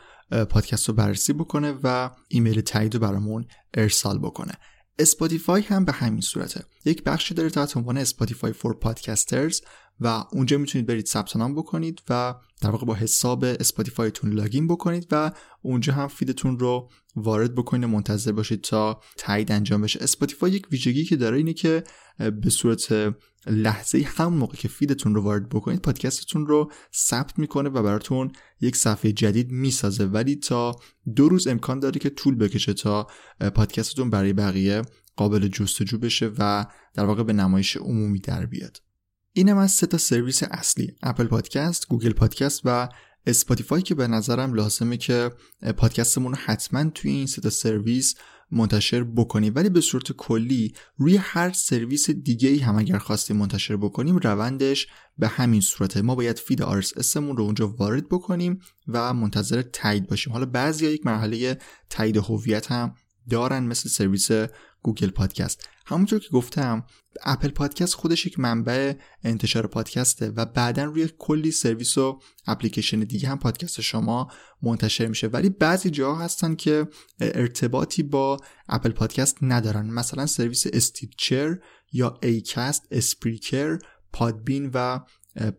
پادکست 0.51 0.89
رو 0.89 0.95
بررسی 0.95 1.33
بکنه 1.33 1.75
و 1.83 2.11
ایمیل 2.29 2.61
تایید 2.61 2.95
رو 2.95 3.01
برامون 3.01 3.45
ارسال 3.75 4.19
بکنه. 4.19 4.53
Spotify 4.99 5.63
هم 5.63 5.85
به 5.85 5.93
همین 5.93 6.21
صورته. 6.21 6.65
یک 6.85 7.05
بخشی 7.05 7.35
داره 7.35 7.51
تحت 7.51 7.77
عنوان 7.77 7.99
Spotify 7.99 8.53
for 8.53 8.75
Podcasters 8.75 9.61
و 10.01 10.25
اونجا 10.33 10.59
می‌تونید 10.59 10.87
برید 10.87 11.07
ثبت 11.07 11.37
نام 11.37 11.55
بکنید 11.55 12.03
و 12.09 12.35
در 12.61 12.71
واقع 12.71 12.87
با 12.87 12.95
حساب 12.95 13.45
Spotify 13.45 14.07
تون 14.07 14.33
login 14.33 14.69
بکنید 14.69 15.07
و 15.11 15.33
اونجا 15.63 15.93
هم 15.93 16.09
feed 16.09 16.38
تون 16.38 16.59
رو 16.59 16.91
وارد 17.17 17.55
بکنید 17.55 17.85
و 17.85 17.89
منتظر 17.89 18.33
باشید 18.33 18.61
تا 18.61 19.01
تایید 19.17 19.53
انجام 19.53 19.83
بشه. 19.83 20.03
Spotify 20.03 20.51
یک 20.51 20.67
ویژگی 20.71 21.05
که 21.05 21.17
داره 21.17 21.37
اینه 21.37 21.53
که 21.53 21.85
به 22.43 22.51
صورت 22.51 23.15
لحظه‌ای 23.47 24.07
همون 24.17 24.39
موقع 24.39 24.57
که 24.57 24.69
feed 24.69 24.95
تون 24.95 25.15
رو 25.15 25.23
وارد 25.23 25.49
بکنید 25.49 25.81
پادکستتون 25.81 26.47
رو 26.47 26.73
ثبت 26.95 27.39
می‌کنه 27.39 27.69
و 27.69 27.83
براتون 27.83 28.33
یک 28.61 28.77
صفحه 28.77 29.13
جدید 29.13 29.51
می‌سازه. 29.51 30.05
ولی 30.05 30.37
تا 30.37 30.77
دو 31.17 31.29
روز 31.29 31.47
امکان 31.47 31.81
داره 31.81 32.01
که 32.01 32.11
طول 32.11 32.35
بکشه 32.35 32.73
تا 32.73 33.07
پادکستتون 33.55 34.11
برای 34.11 34.33
بقیه 34.33 34.83
قابل 35.17 35.49
جستجو 35.49 35.99
بشه 35.99 36.31
و 36.39 36.67
در 36.95 37.05
واقع 37.05 37.23
به 37.23 37.33
نمایش 37.33 37.77
عمومی 37.77 38.19
در 38.19 38.47
بیاد. 38.47 38.84
اینم 39.37 39.59
از 39.59 39.71
سه 39.71 39.87
تا 39.87 39.99
سرویس 39.99 40.43
اصلی 40.51 40.97
Apple 41.03 41.25
Podcast، 41.25 41.89
Google 41.89 42.13
Podcast 42.13 42.61
و 42.65 42.89
Spotify 43.27 43.83
که 43.83 43.95
به 43.95 44.07
نظرم 44.07 44.55
لازمه 44.55 44.97
که 44.97 45.31
پادکستمون 45.77 46.33
رو 46.33 46.39
حتما 46.45 46.85
توی 46.85 47.11
این 47.11 47.27
سه 47.27 47.41
تا 47.41 47.51
سرویس 47.51 48.15
منتشر 48.51 49.05
بکنیم. 49.05 49.53
ولی 49.57 49.69
به 49.69 49.81
صورت 49.81 50.13
کلی 50.13 50.75
روی 50.97 51.17
هر 51.17 51.53
سرویس 51.53 52.11
دیگه 52.11 52.49
ای 52.49 52.59
هم 52.59 52.79
اگر 52.79 52.99
خواستیم 52.99 53.37
منتشر 53.37 53.77
بکنیم 53.77 54.17
روندش 54.17 54.87
به 55.19 55.29
همین 55.29 55.61
صورته. 55.61 56.03
ما 56.03 56.15
باید 56.15 56.39
feed 56.39 56.65
RSS 56.83 57.17
مون 57.17 57.37
رو 57.37 57.45
اونجا 57.45 57.69
وارد 57.69 58.09
بکنیم 58.09 58.61
و 58.89 59.15
منتظر 59.15 59.63
تایید 59.63 60.07
باشیم. 60.07 60.33
حالا 60.33 60.47
بعضی 60.47 60.87
یک 60.87 61.07
مرحله 61.07 61.59
تایید 61.91 62.17
هویت 62.17 62.73
هم 62.73 62.95
دارن 63.31 63.65
مثل 63.65 63.89
سرویس 63.89 64.31
Google 64.83 65.11
Podcast. 65.11 65.69
همونطور 65.87 66.19
که 66.19 66.29
گفتم 66.33 66.85
Apple 67.23 67.49
Podcast 67.49 67.95
خودش 67.95 68.27
یک 68.27 68.39
منبع 68.39 68.93
انتشار 69.25 69.67
پادکسته 69.67 70.31
و 70.31 70.45
بعدا 70.45 70.85
روی 70.85 71.09
کلی 71.19 71.51
سرویس 71.51 71.99
و 71.99 72.19
اپلیکیشن 72.47 73.01
دیگه 73.01 73.29
هم 73.29 73.39
پادکست 73.39 73.81
شما 73.81 74.29
منتشر 74.63 75.07
میشه. 75.07 75.27
ولی 75.27 75.49
بعضی 75.49 75.91
جاها 75.91 76.25
هستن 76.25 76.55
که 76.55 76.89
ارتباطی 77.21 78.03
با 78.03 78.37
Apple 78.69 78.91
Podcast 78.91 79.39
ندارن. 79.43 79.91
مثلا 79.91 80.27
سرویس 80.27 80.67
Stitcher 80.73 81.59
یا 81.93 82.19
Acast 82.23 82.83
Spreaker 82.91 83.79
Podbean 84.13 84.71
و 84.75 85.01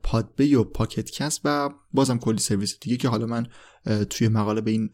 Podbay 0.03 0.55
و 0.55 0.63
Pocket 0.63 1.06
Casts 1.06 1.41
و 1.43 1.69
بازم 1.93 2.17
کلی 2.17 2.37
سرویس 2.37 2.79
دیگه 2.81 2.97
که 2.97 3.09
حالا 3.09 3.25
من 3.25 3.47
توی 4.09 4.27
مقاله 4.27 4.61
به 4.61 4.71
این 4.71 4.89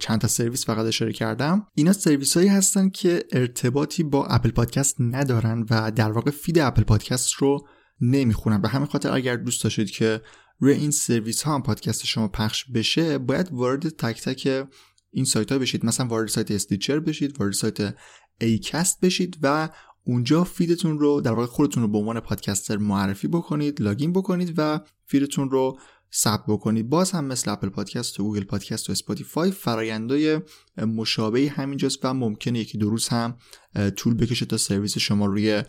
چند 0.00 0.20
تا 0.20 0.28
سرویس 0.28 0.66
فقط 0.66 0.86
اشاره 0.86 1.12
کردم. 1.12 1.66
اینا 1.74 1.92
سرویس 1.92 2.36
هایی 2.36 2.48
هستن 2.48 2.88
که 2.88 3.24
ارتباطی 3.32 4.02
با 4.02 4.26
Apple 4.26 4.50
Podcast 4.50 4.96
ندارن 5.00 5.66
و 5.70 5.90
در 5.90 6.12
واقع 6.12 6.30
feed 6.30 6.58
Apple 6.58 6.82
Podcast 6.82 7.32
رو 7.32 7.66
نمی‌خونن. 8.00 8.60
به 8.60 8.68
همین 8.68 8.86
خاطر 8.86 9.12
اگر 9.12 9.36
دوست 9.36 9.64
داشتید 9.64 9.90
که 9.90 10.20
روی 10.58 10.72
این 10.72 10.90
سرویس 10.90 11.42
ها 11.42 11.54
هم 11.54 11.62
پادکست 11.62 12.06
شما 12.06 12.28
پخش 12.28 12.64
بشه 12.64 13.18
باید 13.18 13.48
وارد 13.52 13.88
تک 13.88 14.22
تک 14.22 14.68
این 15.10 15.24
سایت 15.24 15.52
ها 15.52 15.58
بشید. 15.58 15.86
مثلا 15.86 16.06
وارد 16.06 16.28
سایت 16.28 16.50
Stitcher 16.50 17.00
بشید 17.00 17.40
وارد 17.40 17.52
سایت 17.52 17.94
Acast 18.40 19.00
بشید 19.00 19.38
و 19.42 19.68
اونجا 20.04 20.44
feed 20.44 20.75
تون 20.75 20.98
رو 20.98 21.20
در 21.20 21.32
واقع 21.32 21.46
خودتون 21.46 21.82
رو 21.82 21.88
به 21.88 21.98
عنوان 21.98 22.20
podcaster 22.20 22.76
معرفی 22.76 23.28
بکنید 23.28 23.80
login 23.80 24.12
بکنید 24.12 24.54
و 24.56 24.80
feed 25.06 25.31
تون 25.31 25.50
رو 25.50 25.78
ثبت 26.14 26.44
بکنید 26.48 26.88
باز 26.88 27.10
هم 27.10 27.24
مثل 27.24 27.50
Apple 27.50 27.68
Podcast 27.68 28.20
و 28.20 28.22
Google 28.22 28.44
Podcast 28.44 28.88
و 28.88 28.92
Spotify 28.92 29.50
فرایندهای 29.50 30.40
مشابهی 30.76 31.46
همینجاست 31.46 32.04
و 32.04 32.14
ممکنه 32.14 32.58
یکی 32.58 32.78
دو 32.78 32.90
روز 32.90 33.08
هم 33.08 33.36
طول 33.96 34.14
بکشه 34.14 34.46
تا 34.46 34.56
سرویس 34.56 34.98
شما 34.98 35.26
روی 35.26 35.62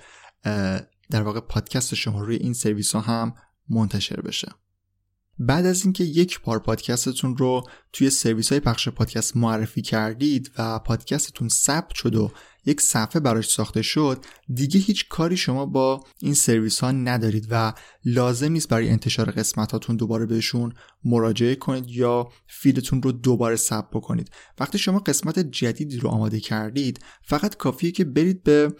در 1.10 1.22
واقع 1.22 1.40
پادکست 1.40 1.96
شما 1.96 2.22
روی 2.22 2.36
این 2.36 2.54
سرویس 2.54 2.96
ها 2.96 3.02
هم 3.02 3.34
منتشر 3.70 4.22
بشه. 4.22 4.52
بعد 5.40 5.66
از 5.66 5.84
اینکه 5.84 6.04
یک 6.04 6.42
بار 6.42 6.60
پادکستتون 6.60 7.38
رو 7.38 7.64
توی 7.94 8.10
سرویس 8.10 8.50
های 8.50 8.60
پخش 8.60 8.90
پادکست 8.90 9.38
معرفی 9.38 9.82
کردید 9.82 10.52
و 10.58 10.80
پادکستتون 10.80 11.50
ثبت 11.50 11.94
شد 11.94 12.16
و 12.16 12.32
یک 12.70 12.82
صفحه 12.82 13.20
براش 13.20 13.50
ساخته 13.50 13.82
شد 13.82 14.26
دیگه 14.54 14.80
هیچ 14.80 15.08
کاری 15.08 15.38
شما 15.38 15.66
با 15.66 16.04
این 16.22 16.34
سرویس 16.34 16.80
ها 16.80 16.92
ندارید 16.92 17.48
و 17.50 17.74
لازم 18.06 18.52
نیست 18.52 18.70
برای 18.70 18.90
انتشار 18.90 19.32
قسمت 19.32 19.72
هاتون 19.72 19.96
دوباره 19.96 20.26
بهشون 20.26 20.74
مراجعه 21.04 21.56
کنید 21.56 21.90
یا 21.90 22.30
feed 22.48 22.79
تون 22.79 23.02
رو 23.02 23.12
دوباره 23.12 23.56
ثبت 23.56 23.90
بکنید. 23.90 24.32
وقتی 24.60 24.78
شما 24.78 25.00
قسمت 25.00 25.40
جدیدی 25.40 25.98
رو 25.98 26.10
آماده 26.10 26.40
کردید 26.40 27.00
فقط 27.22 27.58
کافیه 27.58 27.92
که 27.92 28.04
برید 28.04 28.44
به 28.44 28.74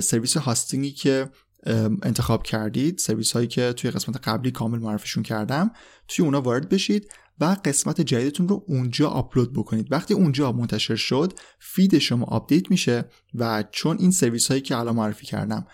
سرویس 0.00 0.36
hosting 0.36 0.83
ی 0.83 0.90
که 0.90 1.30
انتخاب 2.02 2.42
کردید 2.42 2.98
سرویس 2.98 3.32
هایی 3.32 3.46
که 3.46 3.72
توی 3.72 3.90
قسمت 3.90 4.28
قبلی 4.28 4.50
کامل 4.50 4.78
معرفیشون 4.78 5.22
کردم 5.22 5.70
توی 6.08 6.24
اونا 6.24 6.40
وارد 6.40 6.68
بشید. 6.68 7.08
و 7.40 7.56
قسمت 7.64 8.00
جدیدتون 8.00 8.48
رو 8.48 8.64
اونجا 8.68 9.08
آپلود 9.08 9.52
بکنید. 9.52 9.92
وقتی 9.92 10.14
اونجا 10.14 10.52
منتشر 10.52 10.96
شد 10.96 11.32
feed 11.58 11.98
شما 11.98 12.26
آپدیت 12.26 12.70
میشه 12.70 13.04
و 13.34 13.64
چون 13.70 13.96
این 13.98 14.10
سرویس 14.10 14.48
هایی 14.48 14.60
که 14.60 14.76
الان 14.76 14.94
معرفی 14.94 15.26
کردم 15.26 15.66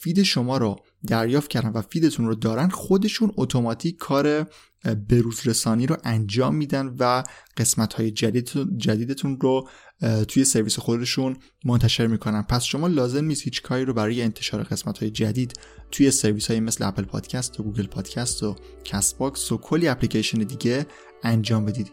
feed 0.00 0.22
شما 0.22 0.56
رو 0.56 0.76
دریافت 1.06 1.50
کردن 1.50 1.68
و 1.68 1.82
feed 1.82 2.07
تون 2.07 2.26
رو 2.26 2.34
دارن 2.34 2.68
خودشون 2.68 3.32
اتوماتیک 3.36 3.96
کار 3.96 4.46
بروز 5.08 5.46
رسانی 5.46 5.86
رو 5.86 5.96
انجام 6.04 6.54
میدن 6.54 6.96
و 6.98 7.22
قسمت 7.56 7.94
های 7.94 8.10
جدیدتون 8.76 9.40
رو 9.40 9.68
توی 10.28 10.44
سرویس 10.44 10.78
خودشون 10.78 11.36
منتشر 11.64 12.06
می‌کنن. 12.06 12.42
پس 12.42 12.64
شما 12.64 12.86
لازم 12.86 13.24
نیست 13.24 13.42
هیچ 13.42 13.62
کاری 13.62 13.84
رو 13.84 13.94
برای 13.94 14.22
انتشار 14.22 14.62
قسمت 14.62 14.98
های 14.98 15.10
جدید 15.10 15.52
توی 15.90 16.10
سرویس 16.10 16.50
های 16.50 16.60
مثل 16.60 16.84
اپل 16.84 17.02
پادکست 17.02 17.60
و 17.60 17.62
گوگل 17.62 17.86
پادکست 17.86 18.42
و 18.42 18.56
کست 18.84 19.18
باکس 19.18 19.52
و 19.52 19.58
کلی 19.58 19.88
اپلیکیشن 19.88 20.38
دیگه 20.38 20.86
انجام 21.22 21.64
بدید. 21.64 21.92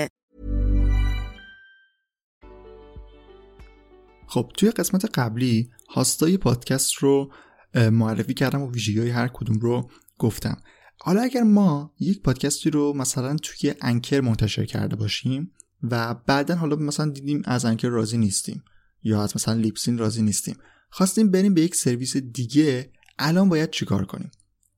خب 4.31 4.51
توی 4.57 4.71
قسمت 4.71 5.19
قبلی 5.19 5.69
host 5.89 6.27
ای 6.27 6.37
پادکست 6.37 6.93
رو 6.93 7.31
معرفی 7.75 8.33
کردم 8.33 8.61
و 8.61 8.71
ویژگی 8.71 9.09
هر 9.09 9.27
کدوم 9.27 9.59
رو 9.59 9.89
گفتم. 10.17 10.61
حالا 10.97 11.21
اگر 11.21 11.43
ما 11.43 11.93
یک 11.99 12.21
پادکستی 12.21 12.69
رو 12.69 12.93
مثلا 12.93 13.35
توی 13.35 13.73
Anchor 13.81 14.21
منتشر 14.21 14.65
کرده 14.65 14.95
باشیم 14.95 15.51
و 15.83 16.13
بعدا 16.13 16.55
حالا 16.55 16.75
مثلا 16.75 17.11
دیدیم 17.11 17.41
از 17.45 17.65
Anchor 17.65 17.87
راضی 17.87 18.17
نیستیم 18.17 18.63
یا 19.03 19.23
از 19.23 19.35
مثلا 19.35 19.53
Libsyn 19.53 19.97
راضی 19.97 20.21
نیستیم 20.21 20.55
خواستیم 20.89 21.31
بریم 21.31 21.53
به 21.53 21.61
یک 21.61 21.75
سرویس 21.75 22.17
دیگه 22.17 22.91
الان 23.19 23.49
باید 23.49 23.69
چیکار 23.69 24.05
کنیم؟ 24.05 24.31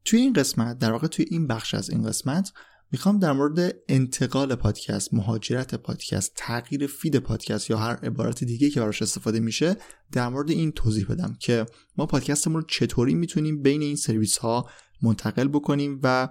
توی 0.05 0.19
این 0.19 0.33
قسمت 0.33 0.79
در 0.79 0.91
واقع 0.91 1.07
توی 1.07 1.25
این 1.29 1.47
بخش 1.47 1.73
از 1.73 1.89
این 1.89 2.03
قسمت 2.03 2.51
می‌خوام 2.93 3.19
در 3.19 3.31
مورد 3.31 3.75
انتقال 3.87 4.55
پادکست 4.55 5.13
مهاجرت 5.13 5.75
پادکست 5.75 6.31
تغییر 6.35 6.87
feed 6.87 7.17
پادکست 7.17 7.69
یا 7.69 7.77
هر 7.77 7.95
عبارت 7.95 8.43
دیگه 8.43 8.69
که 8.69 8.79
براش 8.79 9.01
استفاده 9.01 9.39
میشه 9.39 9.75
در 10.11 10.29
مورد 10.29 10.51
این 10.51 10.71
توضیح 10.71 11.05
بدم 11.05 11.37
که 11.39 11.65
ما 11.97 12.05
پادکستمون 12.05 12.61
رو 12.61 12.67
چطوری 12.67 13.13
می‌تونیم 13.13 13.61
بین 13.61 13.81
این 13.81 13.95
سرویس 13.95 14.37
ها 14.37 14.69
منتقل 15.01 15.47
بکنیم 15.47 15.99
و 16.03 16.29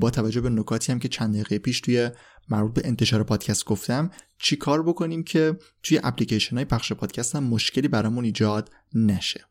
با 0.00 0.10
توجه 0.10 0.40
به 0.40 0.50
نکاتی 0.50 0.92
هم 0.92 0.98
که 0.98 1.08
چند 1.08 1.34
دقیقه 1.34 1.58
پیش 1.58 1.80
توی 1.80 2.10
مربوط 2.48 2.74
به 2.74 2.82
انتشار 2.84 3.22
پادکست 3.22 3.64
گفتم 3.64 4.10
چی 4.38 4.56
کار 4.56 4.82
بکنیم 4.82 5.22
که 5.22 5.58
توی 5.82 6.00
اپلیکیشن 6.02 6.56
های 6.56 6.64
پخش 6.64 6.92
پادکست 6.92 7.36
هم 7.36 7.44
مشکلی 7.44 7.88
برامون 7.88 8.24
ایجاد 8.24 8.70
نشه. 8.94 9.44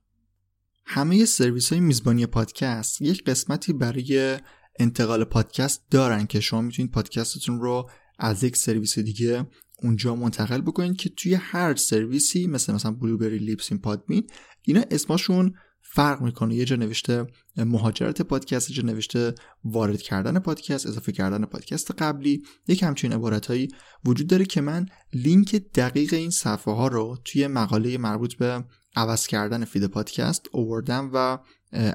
همه 0.86 1.26
سرویس 1.26 1.74
های 1.74 1.80
میزبانی 1.80 2.26
پادکست 2.26 3.02
یک 3.02 3.24
قسمتی 3.24 3.74
برای 3.74 4.38
انتقال 4.80 5.24
پادکست 5.24 5.86
دارن 5.92 6.26
که 6.26 6.40
شما 6.40 6.62
می‌تونید 6.62 6.92
پادکستتون 6.92 7.62
رو 7.62 7.90
از 8.20 8.44
یک 8.44 8.58
سرویس 8.58 9.00
دیگه 9.00 9.48
اونجا 9.84 10.16
منتقل 10.16 10.62
بکنید 10.62 10.98
که 10.98 11.10
توی 11.10 11.34
هر 11.34 11.76
سرویسی 11.76 12.48
مثل 12.48 12.74
مثلا 12.74 12.92
Blubrry 12.92 13.38
Libsyn 13.38 13.78
Podbean 13.78 14.28
اینا 14.62 14.84
اسمشون 14.92 15.54
فرق 15.94 16.22
می‌کنه. 16.22 16.56
یه 16.56 16.66
جا 16.66 16.76
نوشته 16.76 17.28
مهاجرت 17.58 18.22
پادکست 18.22 18.70
یه 18.70 18.76
جا 18.76 18.84
نوشته 18.84 19.36
وارد 19.64 20.02
کردن 20.02 20.40
پادکست 20.40 20.88
اضافه 20.88 21.12
کردن 21.12 21.46
پادکست 21.46 21.92
قبلی. 21.92 22.44
یک 22.68 22.84
همچین 22.84 23.14
عبارتهایی 23.14 23.68
وجود 24.06 24.28
داره 24.28 24.46
که 24.46 24.62
من 24.62 24.86
لینک 25.14 25.56
دقیق 25.56 26.14
این 26.14 26.30
صفحه 26.30 26.74
ها 26.74 26.88
رو 26.88 27.18
توی 27.26 27.48
مقاله 27.48 27.98
مربوط 27.98 28.34
به 28.34 28.64
عوض 28.96 29.28
کردن 29.28 29.66
feed 29.66 29.86
پادکست 29.86 30.48
اووردم 30.52 31.12
و 31.14 31.38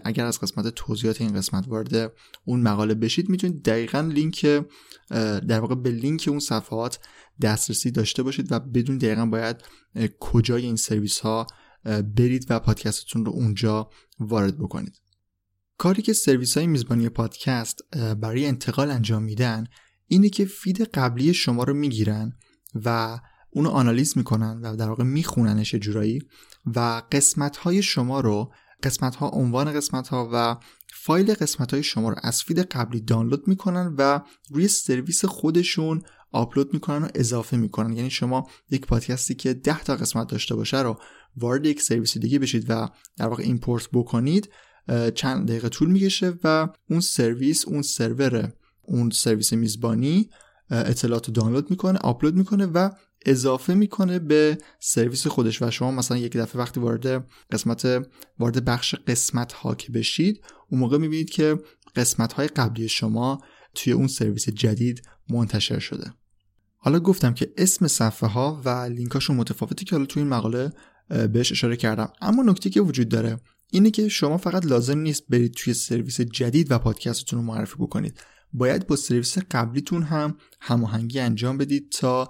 اگر 0.04 0.26
از 0.26 0.40
قسمت 0.40 0.68
توضیحات 0.68 1.20
این 1.20 1.34
قسمت 1.34 1.68
وارد 1.68 2.12
اون 2.44 2.60
مقاله 2.60 2.94
بشید 2.94 3.28
می‌تونید 3.28 3.62
دقیقا 3.62 4.00
لینک 4.00 4.64
در 5.48 5.60
واقع 5.60 5.74
به 5.74 5.90
لینک 5.90 6.24
اون 6.28 6.38
صفحات 6.38 6.98
دسترسی 7.42 7.90
داشته 7.90 8.22
باشید 8.22 8.52
و 8.52 8.58
بدونید 8.60 8.98
دقیقا 8.98 9.26
باید 9.26 9.56
کجای 10.20 10.62
این 10.64 10.76
سرویس 10.76 11.20
ها 11.20 11.46
برید 11.84 12.46
و 12.48 12.60
پادکستتون 12.60 13.24
رو 13.24 13.32
اونجا 13.32 13.90
وارد 14.20 14.58
بکنید. 14.58 15.00
کاری 15.78 16.02
که 16.02 16.12
سرویس 16.12 16.56
های 16.56 16.66
میزبانی 16.66 17.08
پادکست 17.08 17.80
برای 18.20 18.46
انتقال 18.46 18.90
انجام 18.90 19.22
میدن 19.22 19.66
اینه 20.06 20.28
که 20.28 20.44
feed 20.44 20.82
قبلی 20.82 21.34
شما 21.34 21.64
رو 21.64 21.74
می‌گیرن 21.74 22.32
و 22.74 23.18
اونو 23.50 23.70
آنالیز 23.70 24.18
می‌کنن 24.18 24.60
و 24.60 24.76
در 24.76 24.88
واقع 24.88 25.04
میخوننش 25.04 25.62
یه 25.62 25.74
جورایی 25.74 26.22
و 26.66 27.02
قسمت 27.12 27.56
های 27.56 27.82
شما 27.82 28.20
رو 28.20 28.52
قسمت 28.82 29.16
ها 29.16 29.28
عنوان 29.28 29.72
قسمت 29.72 30.08
ها 30.08 30.30
و 30.32 30.56
فایل 30.92 31.34
قسمت 31.34 31.74
های 31.74 31.82
شما 31.82 32.08
رو 32.08 32.16
از 32.22 32.42
feed 32.42 32.58
قبلی 32.58 33.00
دانلود 33.00 33.48
می‌کنن 33.48 33.94
و 33.98 34.20
روی 34.50 34.68
سرویس 34.68 35.24
خودشون 35.24 36.02
آپلود 36.32 36.74
می‌کنن 36.74 37.02
و 37.02 37.08
اضافه 37.14 37.56
می‌کنن. 37.56 37.92
یعنی 37.92 38.10
شما 38.10 38.48
یک 38.70 38.86
پادکستی 38.86 39.34
که 39.34 39.54
10 39.54 39.82
تا 39.82 39.96
قسمت 39.96 40.28
داشته 40.28 40.54
باشه 40.54 40.82
رو 40.82 40.98
وارد 41.36 41.66
یک 41.66 41.82
سرویس 41.82 42.18
دیگه 42.18 42.38
بشید 42.38 42.66
و 42.68 42.88
در 43.16 43.26
واقع 43.26 43.42
import 43.42 43.88
بکنید 43.92 44.50
چند 45.14 45.48
دقیقه 45.48 45.68
طول 45.68 45.90
می‌کشه 45.90 46.38
و 46.44 46.68
اون 46.90 47.00
سرویس 47.00 47.68
اون 47.68 47.82
سرور 47.82 48.52
اون 48.82 49.10
سرویس 49.10 49.52
میزبانی 49.52 50.30
اطلاعات 50.70 51.30
دانلود 51.30 51.70
می‌کنه 51.70 51.98
آپلود 51.98 52.34
می‌کنه 52.34 52.66
و 52.66 52.90
اضافه 53.26 53.74
می‌کنه 53.74 54.18
به 54.18 54.58
سرویس 54.80 55.26
خودش 55.26 55.62
و 55.62 55.70
شما 55.70 55.90
مثلا 55.90 56.16
یک 56.16 56.36
دفعه 56.36 56.60
وقتی 56.60 56.80
وارد 56.80 57.26
قسمت 57.52 58.06
وارد 58.38 58.64
بخش 58.64 58.94
قسمت 58.94 59.52
ها 59.52 59.74
که 59.74 59.92
بشید 59.92 60.44
اون 60.70 60.80
موقع 60.80 60.98
می‌بینید 60.98 61.30
که 61.30 61.58
قسمت 61.96 62.32
های 62.32 62.48
قبلی 62.48 62.88
شما 62.88 63.38
توی 63.74 63.92
اون 63.92 64.06
سرویس 64.06 64.48
جدید 64.48 65.02
منتشر 65.28 65.78
شده. 65.78 66.12
حالا 66.76 67.00
گفتم 67.00 67.34
که 67.34 67.52
اسم 67.56 67.86
صفحه 67.86 68.28
ها 68.28 68.62
و 68.64 68.68
لینکاشون 68.68 69.36
متفاوتی 69.36 69.84
که 69.84 69.96
حالا 69.96 70.06
توی 70.06 70.22
این 70.22 70.30
مقاله 70.30 70.72
بهش 71.08 71.52
اشاره 71.52 71.76
کردم. 71.76 72.12
اما 72.20 72.42
نکته 72.42 72.70
که 72.70 72.80
وجود 72.80 73.08
داره 73.08 73.40
اینه 73.70 73.90
که 73.90 74.08
شما 74.08 74.36
فقط 74.36 74.66
لازم 74.66 74.98
نیست 74.98 75.22
برید 75.28 75.54
توی 75.54 75.74
سرویس 75.74 76.20
جدید 76.20 76.70
و 76.70 76.78
پادکستتون 76.78 77.38
رو 77.38 77.44
معرفی 77.44 77.74
بکنید. 77.78 78.20
باید 78.52 78.86
با 78.86 78.96
سرویس 78.96 79.38
قبلیتون 79.38 80.02
هم 80.02 80.36
هماهنگی 80.60 81.20
انجام 81.20 81.58
بدید 81.58 81.90
تا 81.90 82.28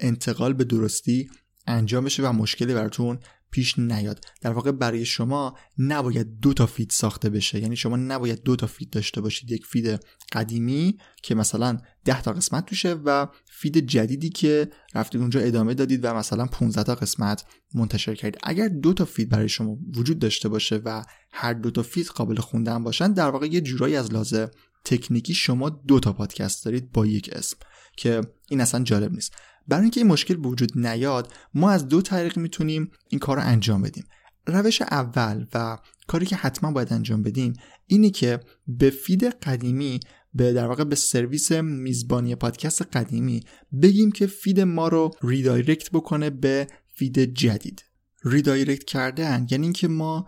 انتقال 0.00 0.52
به 0.52 0.64
درستی 0.64 1.30
انجام 1.66 2.04
بشه 2.04 2.22
و 2.22 2.32
مشکلی 2.32 2.74
براتون 2.74 3.18
پیش 3.54 3.78
نیاد. 3.78 4.24
در 4.40 4.50
واقع 4.50 4.72
برای 4.72 5.04
شما 5.04 5.56
نباید 5.78 6.40
دو 6.40 6.54
تا 6.54 6.66
feed 6.66 6.90
ساخته 6.90 7.30
بشه. 7.30 7.60
یعنی 7.60 7.76
شما 7.76 7.96
نباید 7.96 8.42
دو 8.42 8.56
تا 8.56 8.66
feed 8.66 8.90
داشته 8.90 9.20
باشید. 9.20 9.50
یک 9.50 9.66
feed 9.66 10.00
قدیمی 10.32 10.98
که 11.22 11.34
مثلا 11.34 11.78
10 12.04 12.22
تا 12.22 12.32
قسمت 12.32 12.66
توشه 12.66 12.92
و 12.92 13.26
feed 13.44 13.78
جدیدی 13.78 14.30
که 14.30 14.70
رفتید 14.94 15.20
اونجا 15.20 15.40
ادامه 15.40 15.74
دادید 15.74 16.04
و 16.04 16.14
مثلا 16.14 16.46
15 16.46 16.82
تا 16.82 16.94
قسمت 16.94 17.44
منتشر 17.74 18.14
کردید. 18.14 18.40
اگر 18.42 18.68
دو 18.68 18.92
تا 18.92 19.04
feed 19.04 19.28
برای 19.28 19.48
شما 19.48 19.78
وجود 19.96 20.18
داشته 20.18 20.48
باشه 20.48 20.76
و 20.84 21.04
هر 21.32 21.52
دو 21.52 21.70
تا 21.70 21.82
feed 21.82 22.06
قابل 22.06 22.36
خوندن 22.36 22.84
باشن 22.84 23.12
در 23.12 23.30
واقع 23.30 23.46
یه 23.46 23.60
جورایی 23.60 23.96
از 23.96 24.12
لحاظ 24.12 24.50
تکنیکی 24.84 25.34
شما 25.34 25.70
دو 25.70 26.00
تا 26.00 26.12
پادکست 26.12 26.64
دارید 26.64 26.92
با 26.92 27.06
یک 27.06 27.30
اسم 27.32 27.56
که 27.96 28.20
این 28.48 28.60
اصلا 28.60 28.84
جالب 28.84 29.12
نیست. 29.12 29.32
برای 29.68 29.82
اینکه 29.82 30.00
این 30.00 30.10
مشکل 30.10 30.34
به 30.34 30.48
وجود 30.48 30.78
نیاد 30.78 31.32
ما 31.54 31.70
از 31.70 31.88
دو 31.88 32.02
طریق 32.02 32.38
می‌تونیم 32.38 32.90
این 33.08 33.18
کار 33.18 33.36
رو 33.36 33.42
انجام 33.46 33.82
بدیم. 33.82 34.04
روش 34.46 34.82
اول 34.82 35.46
و 35.54 35.78
کاری 36.06 36.26
که 36.26 36.36
حتما 36.36 36.72
باید 36.72 36.92
انجام 36.92 37.22
بدیم 37.22 37.52
اینه 37.86 38.10
که 38.10 38.40
به 38.66 38.90
feed 38.90 39.24
قدیمی 39.24 40.00
به 40.34 40.52
در 40.52 40.66
واقع 40.66 40.84
به 40.84 40.96
سرویس 40.96 41.52
میزبانی 41.52 42.34
پادکست 42.34 42.82
قدیمی 42.82 43.40
بگیم 43.82 44.12
که 44.12 44.26
feed 44.26 44.60
ما 44.60 44.88
رو 44.88 45.10
redirect 45.22 45.90
بکنه 45.90 46.30
به 46.30 46.66
feed 46.94 47.18
جدید. 47.18 47.84
redirect 48.24 48.84
کردن 48.84 49.46
یعنی 49.50 49.64
اینکه 49.64 49.88
ما 49.88 50.26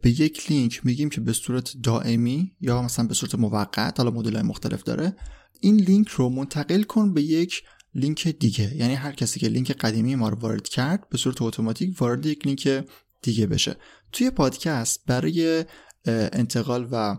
به 0.00 0.20
یک 0.20 0.50
لینک 0.50 0.86
میگیم 0.86 1.08
که 1.08 1.20
به 1.20 1.32
صورت 1.32 1.72
دائمی 1.82 2.52
یا 2.60 2.82
مثلا 2.82 3.06
به 3.06 3.14
صورت 3.14 3.34
موقت 3.34 4.00
حالا 4.00 4.10
مدل 4.10 4.42
مختلف 4.42 4.82
داره 4.82 5.16
این 5.60 5.76
لینک 5.76 6.08
رو 6.08 6.28
منتقل 6.28 6.82
کن 6.82 7.14
به 7.14 7.22
یک 7.22 7.62
لینک 7.94 8.28
دیگه. 8.28 8.76
یعنی 8.76 8.94
هر 8.94 9.12
کسی 9.12 9.40
که 9.40 9.48
لینک 9.48 9.72
قدیمی 9.72 10.14
ما 10.14 10.28
رو 10.28 10.36
وارد 10.36 10.68
کرد 10.68 11.08
به 11.08 11.18
صورت 11.18 11.42
اتوماتیک 11.42 12.00
وارد 12.00 12.26
یک 12.26 12.46
لینک 12.46 12.84
دیگه 13.22 13.46
بشه. 13.46 13.76
توی 14.12 14.30
پادکست 14.30 15.02
برای 15.06 15.64
انتقال 16.06 16.88
و 16.92 17.16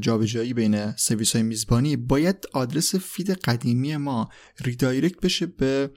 جابجایی 0.00 0.54
بین 0.54 0.92
سرویس 0.96 1.32
های 1.32 1.42
میزبانی 1.42 1.96
باید 1.96 2.36
آدرس 2.52 2.94
feed 2.94 3.30
قدیمی 3.30 3.96
ما 3.96 4.28
redirect 4.64 5.20
بشه 5.20 5.46
به 5.46 5.90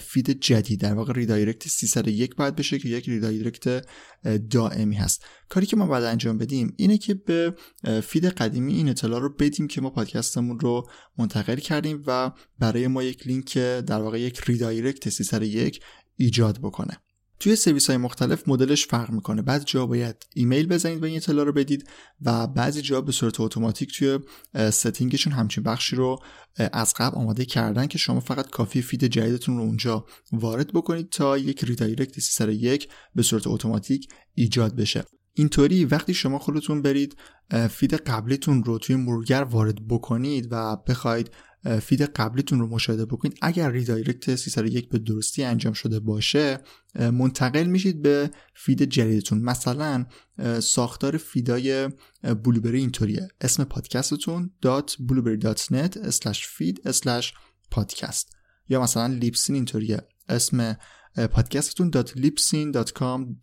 feed 0.00 0.30
جدید 0.30 0.80
در 0.80 0.94
واقع 0.94 1.12
redirect 1.12 1.68
301 1.68 2.34
باید 2.34 2.56
بشه 2.56 2.78
که 2.78 2.88
یک 2.88 3.08
redirect 3.08 3.86
دائمی 4.50 4.96
هست. 4.96 5.24
کاری 5.48 5.66
که 5.66 5.76
ما 5.76 5.86
باید 5.86 6.04
انجام 6.04 6.38
بدیم 6.38 6.74
اینه 6.76 6.98
که 6.98 7.14
به 7.14 7.54
feed 8.02 8.24
قدیمی 8.24 8.74
این 8.74 8.88
اطلاع 8.88 9.20
رو 9.20 9.34
بدیم 9.34 9.68
که 9.68 9.80
ما 9.80 9.90
پادکستمون 9.90 10.60
رو 10.60 10.86
منتقل 11.18 11.56
کردیم 11.56 12.02
و 12.06 12.30
برای 12.58 12.86
ما 12.86 13.02
یک 13.02 13.26
لینک 13.26 13.58
در 13.58 14.02
واقع 14.02 14.20
یک 14.20 14.40
redirect 14.46 15.08
301 15.08 15.80
ایجاد 16.16 16.58
بکنه. 16.58 17.00
توی 17.40 17.56
سرویس 17.56 17.86
های 17.86 17.96
مختلف 17.96 18.48
مدلش 18.48 18.86
فرق 18.86 19.10
می‌کنه. 19.10 19.42
بعضی 19.42 19.64
جا 19.64 19.86
باید 19.86 20.16
ایمیل 20.34 20.66
بزنید 20.66 21.02
و 21.02 21.04
این 21.04 21.16
اطلاع 21.16 21.44
رو 21.44 21.52
بدید 21.52 21.88
و 22.22 22.46
بعضی 22.46 22.82
جا 22.82 23.00
به 23.00 23.12
صورت 23.12 23.40
اتوماتیک 23.40 23.98
توی 23.98 24.18
setting 24.70 25.10
شون 25.10 25.32
همچین 25.32 25.64
بخشی 25.64 25.96
رو 25.96 26.18
از 26.72 26.94
قبل 26.94 27.16
آماده 27.16 27.44
کردن 27.44 27.86
که 27.86 27.98
شما 27.98 28.20
فقط 28.20 28.50
کافیه 28.50 28.82
feed 28.82 29.04
جدیدتون 29.04 29.56
رو 29.56 29.62
اونجا 29.62 30.06
وارد 30.32 30.72
بکنید 30.72 31.08
تا 31.08 31.38
یک 31.38 31.64
redirect 31.64 32.20
301 32.20 32.88
به 33.14 33.22
صورت 33.22 33.46
اتوماتیک 33.46 34.08
ایجاد 34.34 34.76
بشه. 34.76 35.04
اینطوری 35.34 35.84
وقتی 35.84 36.14
شما 36.14 36.38
خودتون 36.38 36.82
برید 36.82 37.16
feed 37.70 37.94
قبلیتون 37.94 38.64
رو 38.64 38.78
توی 38.78 38.96
مرورگر 38.96 39.42
وارد 39.42 39.88
بکنید 39.88 40.48
و 40.50 40.76
بخواید 40.76 41.30
feed 41.82 42.02
قبلیتون 42.02 42.58
رو 42.58 42.66
مشاهده 42.66 43.04
بکنید. 43.04 43.38
اگر 43.42 43.70
redirect 43.70 44.34
301 44.34 44.88
به 44.88 44.98
درستی 44.98 45.44
انجام 45.44 45.72
شده 45.72 46.00
باشه 46.00 46.58
منتقل 46.94 47.66
میشید 47.66 48.02
به 48.02 48.30
feed 48.54 48.82
جدیدتون. 48.82 49.38
مثلا 49.42 50.06
ساختار 50.60 51.16
feed 51.16 51.88
ای 52.22 52.29
Blubrry 52.29 52.78
اینطوریه. 52.78 53.28
اسم 53.40 53.64
پادکستتون. 53.64 54.50
blubrry.net 54.62 55.96
feed 56.58 56.92
podcast 57.74 58.26
یا 58.68 58.82
مثلا 58.82 59.06
Libsyn 59.06 59.54
اینطوریه. 59.54 60.00
اسم 60.28 60.76
پادکستتون. 61.32 61.90
libsyn.com 61.92 63.34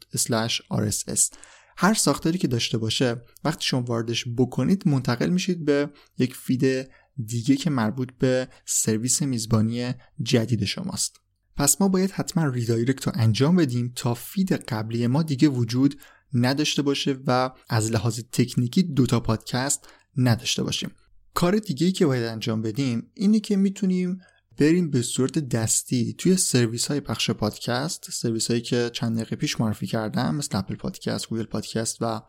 rss 0.71 1.35
هر 1.79 1.93
ساختاری 1.93 2.37
که 2.37 2.47
داشته 2.47 2.77
باشه 2.77 3.21
وقتی 3.43 3.65
شما 3.65 3.81
واردش 3.81 4.25
بکنید 4.37 4.87
منتقل 4.87 5.29
میشید 5.29 5.65
به 5.65 5.89
یک 6.17 6.35
feed 6.35 6.89
دیگه 7.25 7.55
که 7.55 7.69
مربوط 7.69 8.09
به 8.19 8.47
سرویس 8.65 9.21
میزبانی 9.21 9.93
جدید 10.23 10.65
شماست. 10.65 11.21
پس 11.57 11.81
ما 11.81 11.87
باید 11.87 12.11
حتما 12.11 12.47
redirect 12.47 13.07
رو 13.07 13.13
انجام 13.15 13.55
بدیم 13.55 13.93
تا 13.95 14.13
feed 14.13 14.53
قبلی 14.53 15.07
ما 15.07 15.23
دیگه 15.23 15.47
وجود 15.47 15.99
نداشته 16.33 16.81
باشه 16.81 17.17
و 17.27 17.51
از 17.69 17.91
لحاظ 17.91 18.19
تکنیکی 18.31 18.83
دوتا 18.83 19.19
پادکست 19.19 19.87
نداشته 20.17 20.63
باشیم. 20.63 20.91
کار 21.33 21.57
دیگه 21.57 21.91
که 21.91 22.05
باید 22.05 22.23
انجام 22.23 22.61
بدیم 22.61 23.11
اینه 23.13 23.39
که 23.39 23.55
می‌تونیم 23.57 24.19
بریم 24.57 24.89
به 24.89 25.01
صورت 25.01 25.39
دستی 25.39 26.13
توی 26.13 26.37
سرویس 26.37 26.87
های 26.87 26.99
پخش 26.99 27.31
پادکست 27.31 28.11
سرویس 28.11 28.47
هایی 28.47 28.61
که 28.61 28.89
چند 28.93 29.15
دقیقه 29.15 29.35
پیش 29.35 29.59
معرفی 29.59 29.87
کردم 29.87 30.35
مثل 30.35 30.57
Apple 30.57 30.75
Podcast، 30.75 31.29
Google 31.29 31.43
Podcast 31.43 31.97
و 32.01 32.21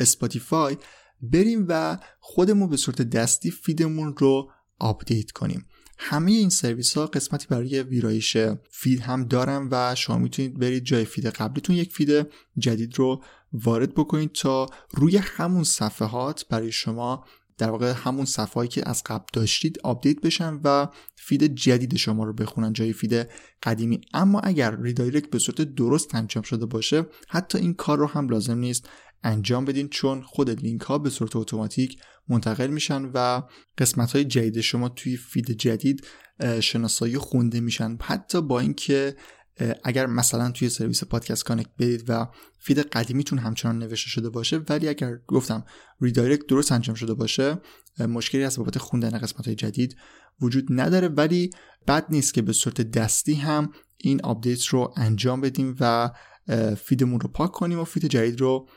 Spotify 0.00 0.76
بریم 1.22 1.66
و 1.68 1.98
خودمون 2.20 2.68
به 2.68 2.76
صورت 2.76 3.02
دستی 3.02 3.50
feed 3.50 3.87
مون 3.87 4.14
رو 4.16 4.50
آپدیت 4.78 5.30
کنیم. 5.30 5.66
همه 5.98 6.32
این 6.32 6.48
سرویس 6.48 6.98
ها 6.98 7.06
قسمتی 7.06 7.46
برای 7.50 7.82
ویرایش 7.82 8.36
feed 8.70 9.00
هم 9.00 9.24
دارن 9.24 9.68
و 9.70 9.94
شما 9.94 10.18
می‌تونید 10.18 10.58
برید 10.58 10.84
جای 10.84 11.04
feed 11.04 11.26
قبلیتون 11.26 11.76
یک 11.76 11.92
feed 11.92 12.26
جدید 12.58 12.98
رو 12.98 13.22
وارد 13.52 13.94
بکنید 13.94 14.32
تا 14.32 14.66
روی 14.90 15.16
همون 15.16 15.64
صفحات 15.64 16.48
برای 16.48 16.72
شما 16.72 17.24
در 17.58 17.70
واقع 17.70 17.92
همون 17.96 18.24
صفحه‌ای 18.24 18.68
که 18.68 18.88
از 18.88 19.02
قبل 19.06 19.24
داشتید 19.32 19.78
آپدیت 19.84 20.20
بشن 20.20 20.60
و 20.64 20.88
feed 21.14 21.54
جدید 21.54 21.96
شما 21.96 22.24
رو 22.24 22.32
بخونن 22.32 22.72
جای 22.72 22.92
feed 22.92 23.28
قدیمی. 23.62 24.00
اما 24.14 24.40
اگر 24.40 24.80
redirect 24.80 25.30
به 25.30 25.38
صورت 25.38 25.60
درست 25.60 26.14
انجام 26.14 26.42
شده 26.42 26.66
باشه 26.66 27.06
حتی 27.28 27.58
این 27.58 27.74
کار 27.74 27.98
رو 27.98 28.06
هم 28.06 28.28
لازم 28.28 28.58
نیست. 28.58 28.88
انجام 29.22 29.64
بدین 29.64 29.88
چون 29.88 30.22
خود 30.22 30.50
لینک 30.50 30.80
ها 30.80 30.98
به 30.98 31.10
صورت 31.10 31.36
اتوماتیک 31.36 31.98
منتقل 32.28 32.66
میشن 32.66 33.10
و 33.14 33.42
قسمت 33.78 34.12
های 34.12 34.24
جدید 34.24 34.60
شما 34.60 34.88
توی 34.88 35.16
feed 35.16 35.50
جدید 35.50 36.06
شناسایی 36.60 37.18
خونده 37.18 37.60
میشن. 37.60 37.98
حتی 38.02 38.42
با 38.42 38.60
اینکه 38.60 39.16
اگر 39.84 40.06
مثلا 40.06 40.50
توی 40.50 40.68
سرویس 40.68 41.04
Podcasts 41.04 41.44
Connect 41.44 41.70
برید 41.78 42.04
و 42.08 42.28
feed 42.58 42.78
قدیمیتون 42.78 43.38
همچنان 43.38 43.78
نوشته 43.78 44.10
شده 44.10 44.30
باشه 44.30 44.60
ولی 44.68 44.88
اگر 44.88 45.16
گفتم 45.26 45.64
redirect 46.00 46.46
درست 46.46 46.72
انجام 46.72 46.94
شده 46.94 47.14
باشه 47.14 47.58
مشکلی 47.98 48.44
از 48.44 48.58
بابت 48.58 48.78
خوندن 48.78 49.18
قسمت 49.18 49.46
های 49.46 49.54
جدید 49.54 49.96
وجود 50.40 50.66
نداره. 50.70 51.08
ولی 51.08 51.50
بد 51.88 52.06
نیست 52.10 52.34
که 52.34 52.42
به 52.42 52.52
صورت 52.52 52.80
دستی 52.80 53.34
هم 53.34 53.72
این 53.96 54.20
آپدیت 54.24 54.64
رو 54.64 54.94
انجام 54.96 55.40
بدیم 55.40 55.76
و 55.80 56.10
feed 56.76 57.01
مون 57.01 57.20
رو 57.20 57.28
پاک 57.28 57.52
کنیم 57.52 57.78
و 57.78 57.84
feed 57.84 58.06
جدید 58.06 58.40
رو 58.40 58.68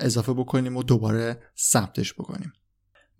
اضافه 0.00 0.32
بکنیم 0.32 0.76
و 0.76 0.82
دوباره 0.82 1.42
ثبتش 1.58 2.14
بکنیم. 2.14 2.52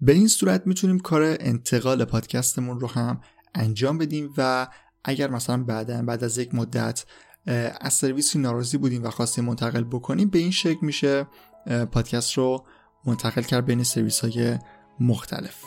به 0.00 0.12
این 0.12 0.28
صورت 0.28 0.66
می‌تونیم 0.66 0.98
کار 0.98 1.36
انتقال 1.40 2.04
پادکستمون 2.04 2.80
رو 2.80 2.88
هم 2.88 3.20
انجام 3.54 3.98
بدیم 3.98 4.34
و 4.36 4.68
اگر 5.04 5.30
مثلا 5.30 5.64
بعدا 5.64 6.02
بعد 6.02 6.24
از 6.24 6.38
یک 6.38 6.54
مدت 6.54 7.04
از 7.80 7.92
سرویسی 7.92 8.38
ناراضی 8.38 8.78
بودیم 8.78 9.04
و 9.04 9.10
خواستیم 9.10 9.44
منتقل 9.44 9.84
بکنیم 9.84 10.28
به 10.28 10.38
این 10.38 10.50
شکل 10.50 10.86
میشه 10.86 11.26
پادکست 11.92 12.32
رو 12.32 12.66
منتقل 13.06 13.42
کرد 13.42 13.66
بین 13.66 13.82
سرویس 13.82 14.20
های 14.20 14.58
مختلف. 15.00 15.64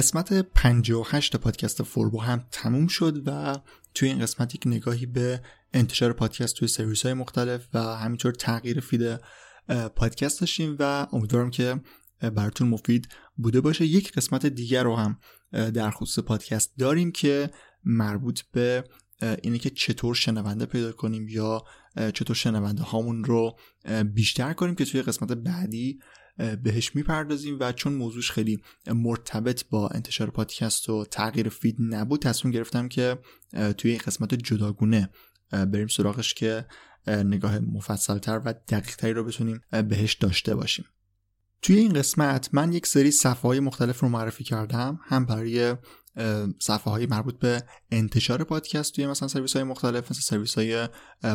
قسمت 0.00 0.32
58 0.32 1.36
پادکست 1.36 1.82
فوربو 1.82 2.20
هم 2.20 2.44
تموم 2.50 2.86
شد 2.86 3.22
و 3.26 3.56
توی 3.94 4.08
این 4.08 4.18
قسمت 4.18 4.54
یک 4.54 4.62
نگاهی 4.66 5.06
به 5.06 5.40
انتشار 5.72 6.12
پادکست 6.12 6.56
توی 6.56 6.68
سرویس 6.68 7.02
های 7.02 7.14
مختلف 7.14 7.68
و 7.74 7.78
همینطور 7.82 8.32
تغییر 8.32 8.80
feed 8.80 9.20
پادکست 9.96 10.40
داشتیم 10.40 10.76
و 10.78 11.06
امیدوارم 11.12 11.50
که 11.50 11.80
براتون 12.20 12.68
مفید 12.68 13.08
بوده 13.36 13.60
باشه. 13.60 13.86
یک 13.86 14.12
قسمت 14.12 14.46
دیگر 14.46 14.84
رو 14.84 14.96
هم 14.96 15.18
در 15.52 15.90
خصوص 15.90 16.24
پادکست 16.24 16.72
داریم 16.78 17.12
که 17.12 17.50
مربوط 17.84 18.40
به 18.52 18.84
اینه 19.42 19.58
که 19.58 19.70
چطور 19.70 20.14
شنونده 20.14 20.66
پیدا 20.66 20.92
کنیم 20.92 21.28
یا 21.28 21.64
چطور 21.96 22.36
شنونده 22.36 22.82
هامون 22.82 23.24
رو 23.24 23.56
بیشتر 24.14 24.52
کنیم 24.52 24.74
که 24.74 24.84
توی 24.84 25.02
قسمت 25.02 25.32
بعدی 25.32 25.98
بهش 26.62 26.96
می‌پردازیم 26.96 27.56
و 27.60 27.72
چون 27.72 27.92
موضوعش 27.92 28.30
خیلی 28.30 28.62
مرتبط 28.86 29.64
با 29.70 29.88
انتشار 29.88 30.30
پادکست 30.30 30.88
و 30.88 31.04
تغییر 31.04 31.48
feed 31.48 31.76
نبود 31.80 32.22
تصمیم 32.22 32.54
گرفتم 32.54 32.88
که 32.88 33.18
توی 33.78 33.90
این 33.90 34.00
قسمت 34.06 34.34
جداگونه 34.34 35.10
بریم 35.50 35.86
سراغش 35.86 36.34
که 36.34 36.66
نگاه 37.06 37.58
مفصلتر 37.58 38.42
و 38.44 38.54
دقیقتری 38.68 39.12
رو 39.12 39.24
بتونیم 39.24 39.60
بهش 39.88 40.14
داشته 40.14 40.54
باشیم. 40.54 40.84
توی 41.62 41.76
این 41.78 41.92
قسمت 41.92 42.48
من 42.52 42.72
یک 42.72 42.86
سری 42.86 43.10
صفحه 43.10 43.42
های 43.42 43.60
مختلف 43.60 44.00
رو 44.00 44.08
معرفی 44.08 44.44
کردم 44.44 45.00
هم 45.02 45.26
برای 45.26 45.76
صفحه 46.58 46.92
های 46.92 47.06
مربوط 47.06 47.38
به 47.38 47.62
انتشار 47.90 48.44
پادکست 48.44 48.92
توی 48.94 49.06
مثلا 49.06 49.28
سرویس 49.28 49.54
های 49.54 49.64
مختلف 49.64 50.10
مثل 50.10 50.20
سرویس 50.20 50.54
های 50.54 50.88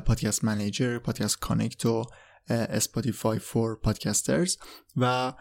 Podcasts 0.06 0.44
Manager 0.44 1.00
Podcasts 1.00 1.40
Connect 1.40 1.86
و 1.86 2.06
Spotify 2.50 3.40
for 3.40 3.76
Podcasters 3.76 4.58
و 4.96 5.34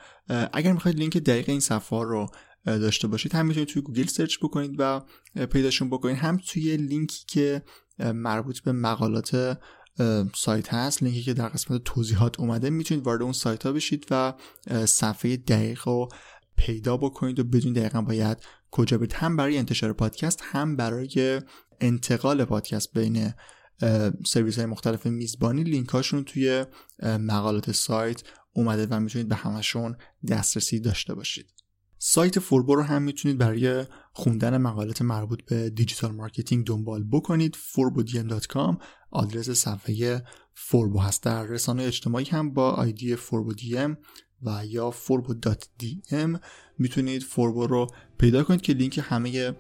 اگر 0.53 0.73
می‌خواید 0.73 0.99
لینک 0.99 1.17
دقیق 1.17 1.49
این 1.49 1.61
صفحه 1.61 2.03
رو 2.03 2.27
داشته 2.67 3.09
باشید 3.09 3.35
هم 3.35 3.47
می‌تونید 3.47 3.69
توی 3.69 3.83
گوگل 3.83 4.07
search 4.07 4.38
بکنید 4.43 4.75
و 4.79 5.01
پیداشون 5.47 5.90
بکنید. 5.90 6.17
هم 6.17 6.37
توی 6.37 6.77
لینکی 6.77 7.25
که 7.27 7.62
مربوط 7.99 8.61
به 8.61 8.73
مقالات 8.73 9.59
سایت 10.35 10.75
هست 10.75 11.03
لینکی 11.03 11.23
که 11.23 11.35
در 11.35 11.49
قسمت 11.49 11.85
توضیحات 11.85 12.40
اومده 12.40 12.71
می‌تونید 12.71 13.07
وارد 13.07 13.23
اون 13.23 13.33
سایت 13.33 13.67
ها 13.67 13.73
بشید 13.73 14.07
و 14.11 14.35
صفحه 14.87 15.37
دقیق 15.37 15.88
رو 15.88 16.09
پیدا 16.57 16.97
بکنید 16.97 17.40
و 17.40 17.45
بدونید 17.45 17.73
دقیقا 17.73 18.03
باید 18.03 18.38
کجا 18.71 18.99
برید. 18.99 19.12
هم 19.12 19.37
برای 19.37 19.59
انتشار 19.59 19.93
پادکست 19.93 20.40
هم 20.43 20.77
برای 20.77 21.43
انتقال 21.81 22.45
پادکست 22.45 22.93
بین 22.93 23.33
سرویس 24.27 24.57
های 24.57 24.67
مختلف 24.67 25.07
میزبانی 25.07 25.65
لینک 25.65 25.89
هاشون 25.89 26.25
توی 26.25 26.65
مقالات 27.03 27.73
سایت 27.73 28.23
اومده 28.53 28.87
و 28.87 29.01
می‌تونید 29.01 29.29
به 29.29 29.35
همشون 29.35 29.97
دسترسی 30.29 30.81
داشته 30.81 31.15
باشید. 31.15 31.47
سایت 31.99 32.39
فوربو 32.39 32.75
رو 32.75 32.83
هم 32.83 33.03
می‌تونید 33.03 33.39
برای 33.39 33.85
خوندن 34.13 34.57
مقالات 34.57 35.03
مربوط 35.03 35.45
به 35.45 35.71
دیجیتال 35.71 36.13
مارکتینگ 36.13 36.67
دنبال 36.67 37.05
بکنید. 37.05 37.57
forbodm.com 37.57 38.77
آدرس 39.11 39.51
صفحه 39.51 40.25
فوربو 40.55 40.99
هست. 40.99 41.23
در 41.23 41.43
رسانه 41.43 41.83
اجتماعی 41.83 42.25
هم 42.25 42.55
با 42.55 42.71
آیدی 42.71 43.17
فوربو 43.17 43.74
DM 43.74 43.97
و 44.42 44.66
یا 44.66 44.94
forbo.dm 45.07 46.38
می‌تونید 46.79 47.23
فوربو 47.23 47.66
رو 47.66 47.87
پیدا 48.18 48.42
کنید 48.42 48.61
که 48.61 48.73
لینک 48.73 49.01
همه 49.05 49.55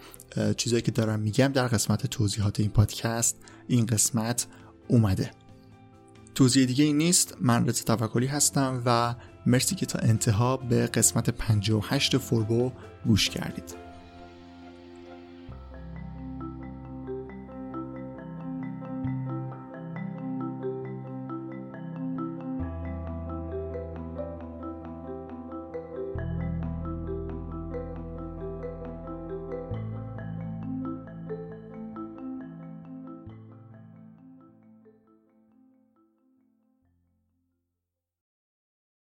چیزایی 0.56 0.82
که 0.82 0.90
دارم 0.90 1.20
میگم 1.20 1.48
در 1.48 1.66
قسمت 1.66 2.06
توضیحات 2.06 2.60
این 2.60 2.70
پادکست 2.70 3.36
این 3.68 3.86
قسمت 3.86 4.46
اومده. 4.88 5.30
توضیح 6.34 6.66
دیگه 6.66 6.84
این 6.84 6.98
نیست 6.98 7.36
من 7.40 7.66
رضا 7.66 7.96
توکلی 7.96 8.26
هستم 8.26 8.82
و 8.86 9.14
مرسی 9.46 9.74
که 9.74 9.86
تا 9.86 9.98
انتها 9.98 10.56
به 10.56 10.86
قسمت 10.86 11.30
58 11.30 12.18
فوربو 12.18 12.72
گوش 13.06 13.30
کردید. 13.30 13.83